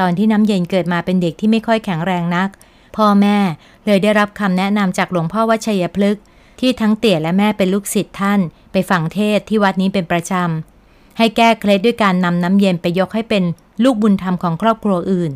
[0.00, 2.48] ตอนที่น้ำเย็นเกิดมาเป็นเด็กที่ไม่ค่อยแข็งแรงนัก
[2.96, 3.38] พ่อแม่
[3.86, 6.22] เลยได้รับคำแนะนำจากหลวงพ่อวัชยพฤกษ์
[6.60, 8.40] ที่ทั้งเตี่ยและแม่เป็นลูกศิษย์ท่าน
[8.72, 13.44] ไปฝังเทศที่วัดนี้เป็นประจำให้แก้เคล็ดด้วยการนำน้ำเย็นไปยกให้เป็น
[13.84, 15.32] ลูกบุญธรรมของครอบครัวอื่น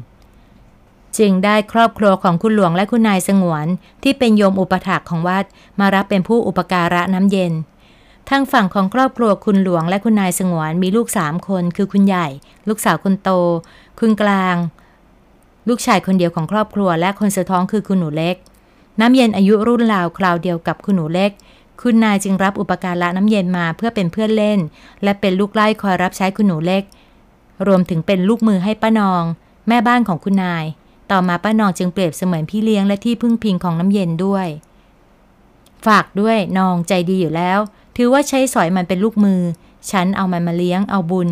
[1.19, 3.67] จึงได้ครอบครัวของคุณหลวงและคุณนายสงวน
[4.03, 5.45] ที่เป็นโยมอุปถากของวัด
[5.81, 7.53] มารับเป็นผู้อุปการะน้ำเย็น
[8.29, 12.27] ทางฝั่งของครอบครัวคุณหลวงและคุณนายสงวนมีลูกสามคนคือคุณใหญ่
[12.69, 13.31] ลูกสาวคนโต
[14.01, 14.57] คุณกลาง
[15.69, 18.37] ลูกชายคนเดียวของครอบครัวและคนสุดท้องคือคุณหนูเล็ก
[19.01, 21.31] น้ำเย็นอายุรุ่นราวคราวเดียวกับคุณหนูเล็ก
[21.83, 24.59] คุณนายจึงรับอุปการะน้ำเย็นมาเพื่อเป็นเพื่อนเล่น
[25.03, 26.83] และเป็นลูกไล่คอยรับใช้คุณหนูเล็ก
[27.67, 29.23] รวมถึงเป็นลูกมือให้ป้านอง
[29.69, 30.65] แม่บ้านของคุณนาย
[31.11, 34.47] ต่อมาป้านองจึงเปรียบเสมือนพี่เลี้ยงและที่พึ่งพิงของน้ำเย็นด้วย
[35.87, 37.59] ฝากด้วยนองใจดีอยู่แล้ว
[37.97, 39.41] ถือว่าใช้สอยมันเป็นลูกมือ
[39.91, 41.29] ฉันเอามันมาเลี้ยงเอาบุญ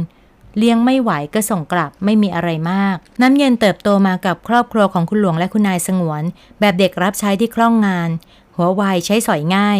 [0.58, 6.22] เลี้ยงไม่ไหวก็ส่งกลับไม่มีอะไรมาก น้ำเย็นเติบโตมากับครอบครัวของคุณหลวงและคุณนายสงวน
[6.60, 8.10] แบบเด็กรับใช้ที่คล่องงาน
[8.56, 9.78] หัวไวใช้สอยง่าย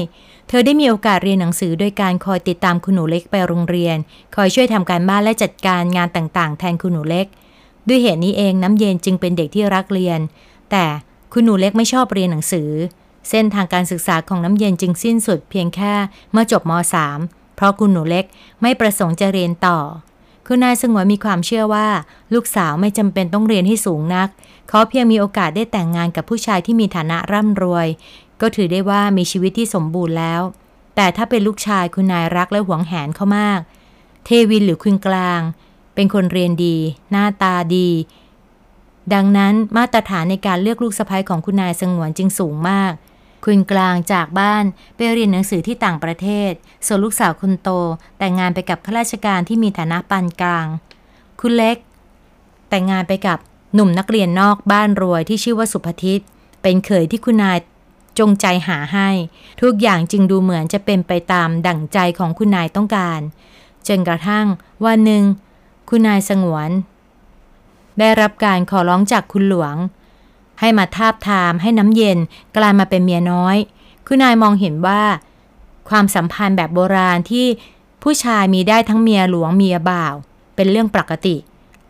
[0.49, 3.97] เธอได้มีโอกาสเรียนหนังสือโดยการคอยติดตามคุณหนูเล็กไปโรงเรียน
[4.35, 7.27] คอยช่วยทำการบ้านและจัดการงานต่างๆ แทนคุณหนูเล็ก
[7.89, 10.21] ด้วยเหตุนี้เองน้ำเย็นจึงเป็นเด็กที่รักเรียน
[10.71, 10.85] แต่
[11.33, 12.71] คุณหนูเล็กไม่ชอบเรียนหนังสือ
[13.29, 15.95] เส้นทางการศึกษาของน้ำเย็นจึงสิ้นสุดเพียงแค่
[16.33, 16.73] เมื่อจบม
[17.15, 18.25] .3 เพราะคุณหนูเล็ก
[18.63, 19.79] ไม่ประสงค์จะเรียนต่อ
[20.47, 21.89] คุณนายสงวนมีความเชื่อว่า
[22.35, 24.29] ลูกสาวไม่จำเป็นต้องเรียนให้สูงนัก
[24.69, 27.87] เขาเพียงมีโอกาสได้แต่งงานกับผู้ชายที่มีฐานะร่ำรวย
[28.41, 30.43] ก็ถือได้ว่ามีชีวิตที่สมบูรณ์แล้ว
[30.97, 33.61] แต่ถ้าเป็นลูกชายคุณนายรักและหวงแหนเขามาก
[34.25, 35.41] เทวินหรือคุณกลาง
[35.95, 36.77] เป็นคนเรียนดี
[37.11, 37.89] หน้าตาดี
[39.15, 42.93] ดังนั้นมาตรฐานในการเลือกลูกสะใภ้ของคุณนายสงวนจึงสูงมาก
[43.45, 44.65] คุณกลางจากบ้าน
[44.97, 46.53] ไปเรียนหนังสือที่ต่างประเทศ
[46.87, 47.71] ส่วนลูกสาวคนโต
[48.19, 50.67] แต่งงานไปกับข้าราชการที่มีฐานะปานกลาง
[51.41, 51.77] คุณเล็ก
[52.69, 53.39] แต่งงานไปกับ
[53.75, 56.23] หนุ่มนักเรียนนอกบ้านรวยที่ชื่อว่าสุภทิต
[56.63, 57.59] เป็นเขยที่คุณนาย
[58.19, 59.09] จงใจหาให้
[59.63, 63.21] ทุกอย่างจึงดูเหมือนจะเป็นไปตามดั่งใจของคุณนายต้องการ
[63.89, 64.47] จนกระทั่ง
[64.85, 65.25] วันหนึ่ง
[65.89, 66.71] คุณนายสงวน
[67.99, 69.77] ได้รับการขอร้องจากคุณหลวง
[70.61, 72.19] ให้มาทาบทามให้น้ำเย็น
[72.57, 73.57] กลายมาเป็นเมียน้อย
[74.07, 75.03] คุณนายมองเห็นว่า
[75.89, 77.47] ความสัมพันธ์แบบโบราณที่
[78.03, 80.15] ผู้ชายมีได้ทั้งเมียหลวงเมียบ่าว
[80.57, 81.37] เป็นเรื่องปกติ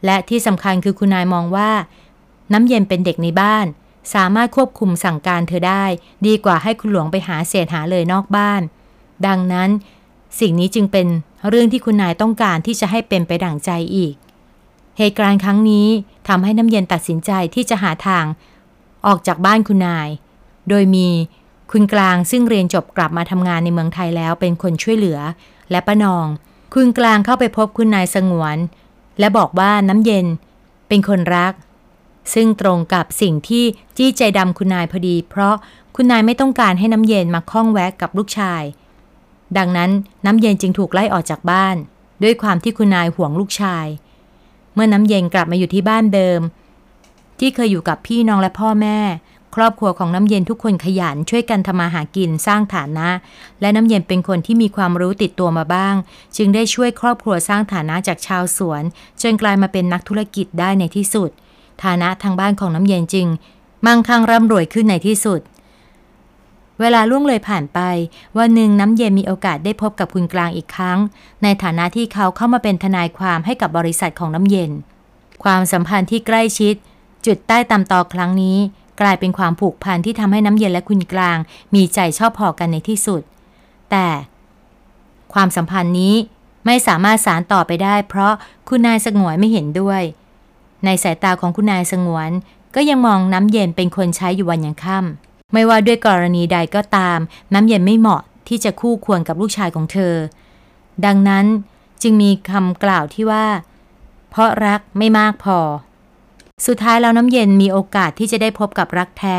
[0.04, 1.70] และที่สำคัญคือคุณนายมองว่า
[2.52, 3.66] น้ำเย็นเป็นเด็กในบ้าน
[4.14, 5.85] สามารถควบคุมสั่งการเธอได้
[6.26, 8.62] ดีกว่าให้คุณหลวงไปหาเศษหาเลยนอกบ้าน
[9.26, 9.68] ดังนั้น
[10.40, 11.07] สิ่งนี้จึงเป็น
[11.48, 14.14] เรื่องที่คุณนายต้องการที่จะให้เป็นไปดั่งใจอีก
[14.98, 15.87] เหตุการณ์ครั้งนี้
[16.28, 18.24] ทำให้น้ำเย็นตัดสินใจที่จะหาทาง
[19.07, 20.09] ออกจากบ้านคุณนาย
[20.68, 21.09] โดยมี
[21.72, 25.18] คุณกลางซึ่งเรียนจบกลับมาทำงานในเมืองไทยแล้วเป็นคนช่วยเหลือ
[25.70, 26.26] และป้านอง
[26.74, 28.57] คุณกลางเข้าไปพบคุณนายสงวน
[29.18, 30.26] และบอกว่าน้ำเย็น
[30.88, 31.52] เป็นคนรัก
[32.35, 33.64] ซึ่งตรงกับสิ่งที่
[33.96, 35.54] จี้ใจดำคุณนายพอดี เพราะ
[35.96, 38.62] คุณนายไม่ต้องการให้น้ำเย็นมาข้องแวะกับลูกชาย
[39.59, 39.90] ดังนั้น
[40.27, 41.77] น้ำเย็นจึงถูกไล่ออกจากบ้าน
[42.23, 43.87] ด้วยความที่คุณนายห่วงลูกชาย
[44.75, 46.40] เมื่อน้ำเย็นกลับมาอยู่ที่บ้านเดิม
[47.38, 48.99] ที่เคยอยู่กับพี่น้องและพ่อแม่
[49.55, 53.09] ครอบครัวของน้ำเย็นทุกคนขยันช่วยกันทำมาหากินสร้างฐานะ
[53.61, 55.95] และน้ำเย็นเป็นคนที่มีความรู้ติดตัวมาบ้าง
[56.37, 58.83] จึงได้ช่วยครอบครัวสร้างฐานะจากชาวสวน
[59.23, 61.31] จนกลายมาเป็นนักธุรกิจได้ในที่สุด
[61.85, 63.27] ฐานะทางบ้านของน้ำเย็นจึง
[63.87, 65.40] มั่งคั่งร่ำรวยขึ้นในที่สุด
[66.80, 67.80] เวลาล่วงเลยผ่านไป
[68.38, 70.98] วันหนึ่งน้ำเย็นมีโอกาสได้พบกับคุณกลางอีกครั้ง
[71.42, 74.70] ในฐานะที่เขาเข้ามาเป็นทนายความให้กับบริษัทของน้ำเย็น
[75.44, 76.74] ความสัมพันธ์ที่ใกล้ชิด
[77.26, 78.58] จุดใต้ตำตอครั้งนี้
[79.00, 81.38] กลายเป็นความผูกพันที่ทำให้น้ำเย็นและคุณกลาง
[81.74, 83.22] มีใจชอบพอกันในที่สุด
[83.90, 84.06] แต่
[85.34, 86.14] ความสัมพันธ์นี้
[86.66, 88.32] ไม่สามารถสารต่อไปได้ เพราะ
[88.68, 90.02] คุณนายสงวนไม่เห็นด้วย
[90.84, 92.30] ในสายตาของคุณนายสงวน
[92.74, 97.19] ก็ยังมองน้ำเย็นเป็นคนใช้อยู่วันยังค่ำ ไม่ว่าด้วยกรณีใดก็ตาม
[97.55, 100.14] น้ำเย็นไม่เหมาะที่จะคู่ควรกับลูกชายของเธอ
[101.05, 101.47] ดังนั้น
[102.03, 103.47] จึงมีคำกล่าวที่ว่า
[104.31, 105.59] เพราะรักไม่มากพอ
[106.67, 109.38] สุดท้ายแล้วน้ำเย็นมีโอกาสที่จะได้พบกับรักแท้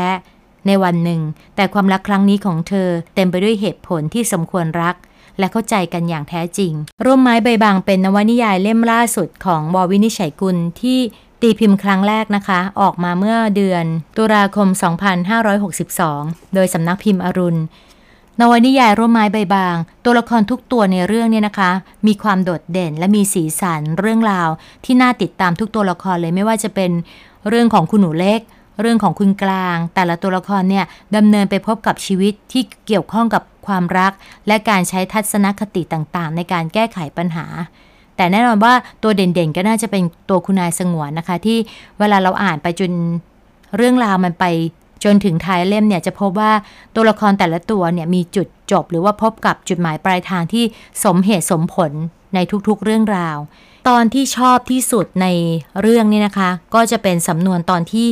[0.66, 1.20] ในวันหนึ่ง
[1.56, 4.96] แต่ความรักครั้งนี้ของเธอเต็มไปด้วยเหตุผลที่สมควรรัก
[5.38, 6.72] และเข้าใจกันอย่างแท้จริง
[7.04, 10.98] ร่มไม้ใบบางเป็นนวนิยายเล่มล่าสุดของบอวินิชัยกุลที่
[11.40, 13.84] ตีพิมพ์ครั้งแรกนะคะ ออกมาเมื่อเดือน
[14.16, 14.68] ตุลาคม
[15.80, 17.60] 2562 โดยสำนักพิมพ์อรุณ
[18.40, 21.70] นวนิยายร่มไม้ใบบาง ตัวละครทุกตัวในเรื่องเนี่ยนะคะ
[22.06, 24.48] มีความโดดเด่นและมีสีสันเรื่องราว
[24.84, 26.90] ที่น่าติดตามทุกตัวละครเลยไม่ว่าจะเป็น
[27.48, 28.40] เรื่องของคุณหนูเล็ก
[28.80, 30.84] เรื่องของคุณกลาง แต่ละตัวละครเนี่ย
[31.16, 34.12] ดำเนินไปพบกับชีวิตที่เกี่ยวข้องกับความรัก
[34.46, 37.46] และการใช้ทัศนคติต่างๆ ในการแก้ไขปัญหา
[38.16, 41.58] แต่แน่นอนว่าตัวเด่นๆ ก็น่าจะเป็นตัวคุณนายสงวนนะคะ ที่
[41.98, 42.92] เวลาเราอ่านไปจน
[43.76, 44.44] เรื่องราวมันไป
[45.04, 46.52] จนถึงท้ายเล่มเนี่ยจะพบว่า
[46.94, 50.64] ตัวละครแต่ละตัวเนี่ยมีจุดจบ หรือว่าพบกับจุดหมายปลายทางที่
[51.04, 51.92] สมเหตุสมผล
[52.34, 53.38] ในทุกๆเรื่องราว
[53.88, 55.26] ตอนที่ชอบที่สุดใน
[55.80, 58.08] เรื่องนี้นะคะ ก็จะเป็นสำนวนตอนที่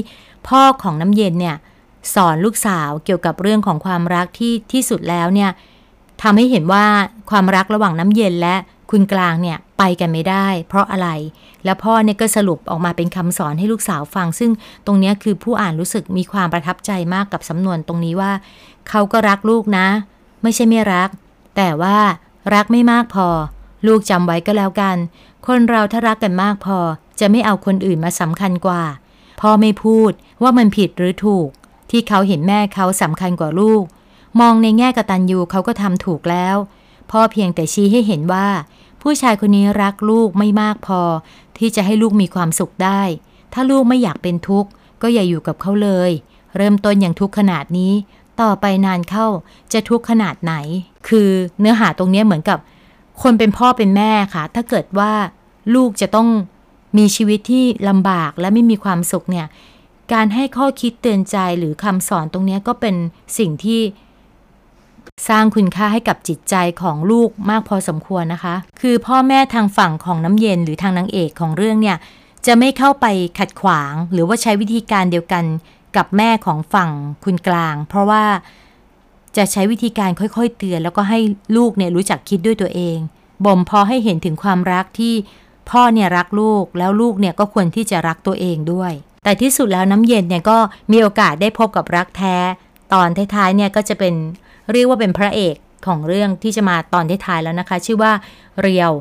[0.49, 1.57] พ่อของน้ำเย็นเนี่ย
[2.15, 5.51] สอนลูกสาวเกี่ยวกับเรื่องของความรักที่ที่สุดแล้วเนี่ย
[6.23, 6.85] ทำให้เห็นว่า
[7.31, 8.57] ความรักระหว่างน้ำเย็นและ
[8.97, 11.09] คุณกลางเนี่ยไปกันไม่ได้ เพราะอะไร
[11.65, 14.51] แล้วพ่อเนี่ยก็สรุปออกมาเป็นคำสอนให้ลูกสาวฟัง ซึ่ง
[14.87, 18.33] ตรงนี้คือผู้อ่านรู้สึกมีความประทับใจมากกับสำนวนตรงนี้ว่า
[18.89, 19.87] เขาก็รักลูกนะ
[20.43, 21.09] ไม่ใช่ไม่รัก
[21.57, 21.99] แต่ว่า
[22.55, 23.29] รักไม่มากพอ
[23.87, 24.97] ลูกจำไว้ก็แล้วกัน
[25.47, 26.79] คนเราถ้ารักกันมากพอ
[27.21, 28.83] จะไม่เอาคนอื่นมาสำคัญกว่า
[29.41, 31.49] พ่อไม่พูดว่ามันผิดหรือถูก
[31.91, 33.85] ที่เขาเห็นแม่เขาสำคัญกว่าลูก
[34.41, 36.57] มองในแง่กตัญญูเขาก็ทำถูกแล้ว
[37.11, 38.47] พ่อเพียงแต่ชี้ให้เห็นว่า
[39.07, 41.01] ผู้ชายคนนี้รักลูกไม่มากพอ
[41.59, 43.03] ที่จะให้ลูกมีความสุขได้
[43.53, 44.71] ถ้าลูกไม่อยากเป็นทุกข์
[45.03, 46.11] ก็อย่าอยู่กับเขาเลย
[46.57, 47.93] เริ่มต้นอย่างทุกข์ขนาดนี้
[48.41, 49.27] ต่อไปนานเข้า
[49.73, 50.55] จะทุกข์ขนาดไหน
[51.09, 51.29] คือ
[51.61, 52.59] เนื้อหาตรงนี้เหมือนกับ
[53.23, 55.13] คนเป็นพ่อเป็นแม่ค่ะ ถ้าเกิดว่า
[55.75, 56.29] ลูกจะต้อง
[56.99, 59.47] มีชีวิตที่ลำบากและไม่มีความสุขเนี่ย
[60.13, 62.97] การให้ข้อคิดเตือนใจหรือคำสอนตรงนี้ก็เป็น
[63.39, 63.81] สิ่งที่
[65.29, 71.97] สร้างคุณค่าให้กับจิตใจของลูกมากพอสมควรนะคะ คือพ่อแม่ทางฝั่งของน้ำเย็นหรือทางนางเอกของเรื่องเนี่ย
[72.47, 73.07] จะไม่เข้าไป
[73.39, 75.45] ขัดขวาง หรือว่าใช้วิธีการเดียวกัน
[75.97, 76.91] กับแม่ของฝั่ง
[77.25, 78.25] คุณกลาง เพราะว่า
[79.37, 81.19] จะใช้วิธีการค่อยๆ เตือน แล้วก็ให้
[81.57, 82.97] ลูกเนี่ยรู้จักคิดด้วยตัวเอง
[83.45, 85.15] บ่มพอให้เห็นถึงความรักที่
[85.71, 88.93] พ่อเนี่ยรักลูกแล้วลูกเนี่ยก็ควรที่จะรักตัวเองด้วย
[89.25, 90.59] แต่ที่สุดแล้วน้ำเย็นเนี่ยก็
[90.93, 92.37] มีโอกาสได้พบกับรักแท้
[92.93, 94.15] ตอนท้ายๆเนี่ยก็จะเป็น
[94.73, 98.13] เรียกว่าเป็นพระเอกของเรื่องที่จะมาตอนท้ายแล้วนะคะ ชื่อว่า
[98.63, 98.93] เรียว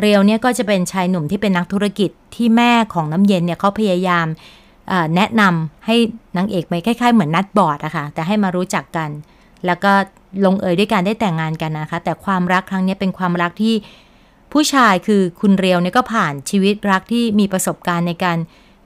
[0.00, 4.26] เรียวเนี่ยก็จะเป็นชายหนุ่มที่เป็นนักธุรกิจที่แม่ของน้ำเย็นเนี่ยเขาพยายาม
[5.14, 5.96] แนะนำให้
[6.36, 9.10] นางเอกไปคล้ายๆเหมือนนัดบอร์ดอะคะ่ะแต่ให้มารู้จักกัน
[9.66, 9.92] แล้วก็
[10.44, 13.74] ลงเอยด้วยการได้แต่งงานกันนะคะ แต่ความรักครั้งนี้เป็นความรักที่
[14.52, 18.38] ผู้ชายคือคุณเรียวเนี่ยก็ผ่านชีวิตรักที่มีประสบการณ์ในการ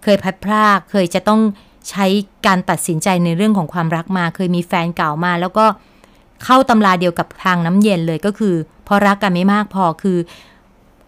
[0.03, 1.41] เคยพัดพรากเคยจะต้อง
[1.91, 2.07] ใช้
[2.47, 5.67] การตัดสินใจในเรื่องของความรักมา เคยมีแฟนเก่ามา แล้วก็
[6.45, 8.55] เข้าตำราเดียวกับทางน้ำเย็นเลยก็คือ
[8.87, 10.19] พอรักกันไม่มากพอคือ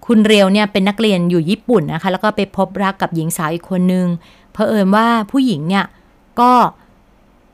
[0.06, 4.06] คุณเรียวเนี่ยเป็นนักเรียนอยู่ญี่ปุ่นนะคะ แล้วก็ไปพบรักกับหญิงสาวอีกคนนึง
[4.52, 5.84] เพอเอิญว่าผู้หญิงเนี่ย
[6.40, 6.52] ก็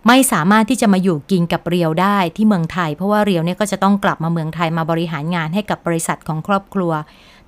[0.06, 6.92] ไม่สามารถที่จะมาอยู่กินกับเรียวได้ที่เมืองไทย เพราะว่าเรียวเนี่ยก็จะต้องกลับมาเมืองไทยมาบริหารงานให้กับบริษัทของครอบครัว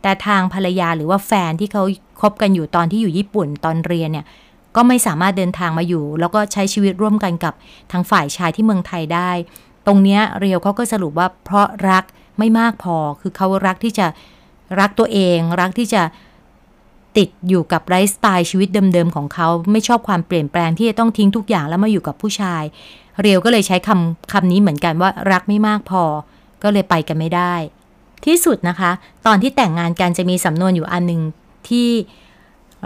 [0.03, 1.83] แต่ทางภรรยาหรือว่าแฟนที่เขา
[2.21, 4.27] คบกันอยู่ตอนที่อยู่ญี่ปุ่นตอนเรียนเนี่ย
[4.77, 7.55] ก็ไม่สามารถเดินทางมาอยู่ แล้วก็ใช้ชีวิตร่วมกันกับ
[7.93, 9.31] ทางฝ่ายชายที่เมืองไทยได้
[9.87, 12.05] ตรงเนี้ยเรียวเขาก็สรุปว่าเพราะรัก
[12.39, 14.07] ไม่มากพอ คือเขารักที่จะ
[14.81, 16.03] รักตัวเอง รักที่จะ
[17.17, 22.63] ติดอยู่กับไลฟ์สไตล์ชีวิตเดิมๆของเขาไม่ชอบความเปลี่ยนแปลงที่จะต้องทิ้งทุกอย่างแล้วมาอยู่กับผู้ชาย
[23.21, 26.03] เรียวก็เลยใช้คำคำนี้เหมือนกันว่ารักไม่มากพอ
[26.63, 27.55] ก็เลยไปกันไม่ได้
[28.25, 28.91] ที่สุดนะคะ
[29.27, 31.21] ตอนที่แต่งงานกันจะมีสำนวนอยู่อันหนึ่ง
[31.69, 31.89] ที่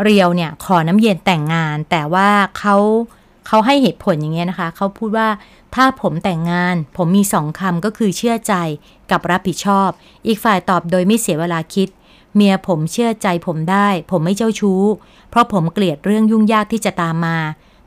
[0.02, 2.28] เรียวเนี่ยขอน้ำเย็นแต่งงาน แต่ว่า
[2.59, 2.76] เขา
[3.46, 5.28] เขาให้เหตุผลอย่างเงี้ยนะคะ เขาพูดว่า
[5.74, 8.54] ถ้าผมแต่งงาน ผมมีสองคำก็คือเชื่อใจ
[9.11, 9.88] กับรับผิดชอบ
[10.26, 11.88] อีกฝ่ายตอบโดยไม่เสียเวลาคิด
[12.35, 14.83] เมียผมเชื่อใจผมได้ ผมไม่เจ้าชู้
[15.30, 17.38] เพราะผมเกลียดเรื่องยุ่งยากที่จะตามมา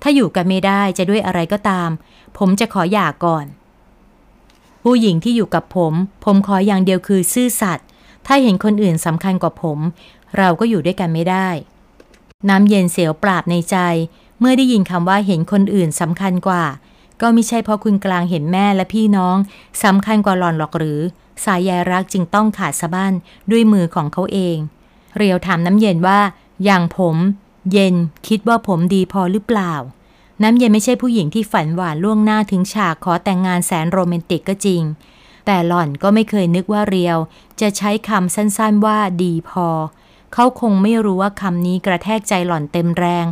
[0.01, 1.89] ถ้าอยู่กันไม่ได้จะด้วยอะไรก็ตาม
[2.37, 3.45] ผมจะขอหย่าก่อน
[4.83, 5.93] ผู้หญิงที่อยู่กับผม
[6.25, 7.87] ผมขออย่างเดียวคือซื่อสัตย์
[8.25, 9.79] ถ้าเห็นคนอื่นสำคัญกว่าผม
[10.37, 11.49] เราก็อยู่ด้วยกันไม่ได้
[12.49, 13.77] น้ำเย็นเสียวปราบในใจ
[14.39, 16.63] เมื่อได้ยินคำว่าเห็นคนอื่นสำคัญกว่า
[17.21, 19.37] ก็ไม่ใช่เพราะคุณกลางเห็นแม่และพี่น้อง
[19.83, 20.99] สำคัญกว่าหลอนหรอกหรือ
[21.45, 23.13] สายใยรักจึงต้องขาดสะบั้น
[23.51, 24.57] ด้วยมือของเขาเอง
[25.17, 26.19] เรียวถามน้ำเย็นว่า
[26.63, 27.15] อย่างผม
[27.71, 27.95] เย็น
[28.27, 29.73] คิดว่าผมดีพอหรือเปล่า
[30.43, 34.81] น้ำเย็นไม่ใช่ผู้หญิงที่ฝันหวานล่วงหน้าถึงฉากขอแต่งงานแสนโรแมนติกก็จริง
[35.45, 37.17] แต่หล่อนก็ไม่เคยนึกว่าเรียว
[37.61, 39.67] จะใช้คำสั้นๆว่าดีพอ
[40.33, 43.25] เขาคงไม่รู้ว่าคำนี้กระแทกใจหล่อนเต็มแรง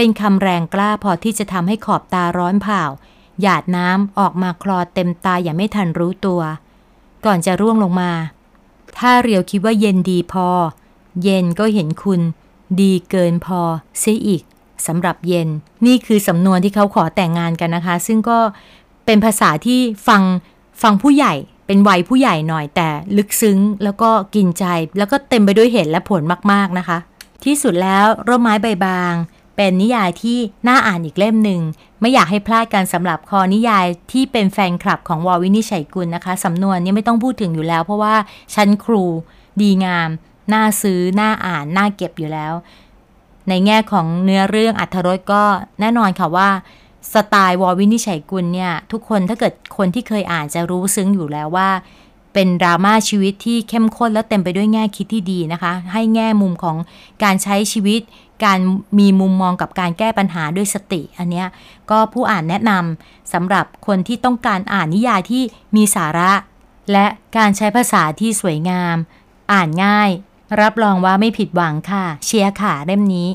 [0.00, 2.82] เป็นคำแรงกล้าพอที่จะทำให้ขอบตาร้อนเผา
[3.42, 6.40] หยาดน้ำออกมาคลอเต็มตาอย่างไม่ทันรู้ตัว
[7.24, 8.12] ก่อนจะร่วงลงมา
[8.98, 10.48] ถ้าเรียวคิดว่าเย็นดีพอ
[11.22, 12.20] เย็นก็เห็นคุณ
[12.80, 13.60] ดีเกินพอ
[14.00, 14.42] เสียอีก
[14.86, 15.48] สำหรับเย็น
[15.86, 18.38] นี่คือสำนวนที่เขาขอแต่งงานกันนะคะ ซึ่งก็
[19.06, 20.22] เป็นภาษาที่ฟัง
[20.82, 21.34] ฟังผู้ใหญ่
[21.66, 24.64] เป็นวัยผู้ใหญ่หน่อยแต่ลึกซึ้งแล้วก็กินใจ
[24.98, 26.98] แล้วก็เต็มไปด้วยเหตุและผลมากๆนะคะ
[27.44, 29.14] ที่สุดแล้วร่มไม้ใบบาง
[29.58, 31.60] เป็นนิยายที่น่าอ่านอีกเล่มหนึ่ง
[32.00, 38.14] ไม่อยากให้พลาดกันสำหรับคอนิยายที่เป็นแฟนคลับของวอวินิชัยกุลนะคะสำนวนนี้ไม่ต้องพูดถึงอยู่แล้ว เพราะว่า
[38.54, 39.04] ชั้นครู
[39.60, 40.08] ดีงาม
[40.52, 42.52] น่าซื้อ น่าอ่าน น่าเก็บอยู่แล้ว
[43.48, 45.42] ในแง่ของเนื้อเรื่องอัธรสก็
[45.80, 46.48] แน่นอนค่ะว่า
[47.12, 51.68] สไตล์วอวินิชัยกุลเนี่ยทุกคนถ้าเกิดคนที่เคยอ่านจะรู้ซึ้งอยู่แล้วว่า
[52.34, 56.76] เป็นดราม่าชีวิตที่เข้มข้นและเต็มไปด้วยแง่คิดที่ดีนะคะ ให้แง่มุมของ
[57.22, 58.00] การใช้ชีวิต
[58.44, 58.58] การ
[58.98, 61.44] มีมุมมองกับการแก้ปัญหาด้วยสติ อันนี้
[61.90, 65.42] ก็ผู้อ่านแนะนำสำหรับคนที่ต้องการอ่านนิยายที่
[65.76, 66.32] มีสาระ
[66.92, 68.96] และการใช้ภาษาที่สวยงาม
[69.52, 70.10] อ่านง่าย
[70.60, 73.28] รับรองว่าไม่ผิดหวังค่ะ เชียร์ค่ะเล่มนี้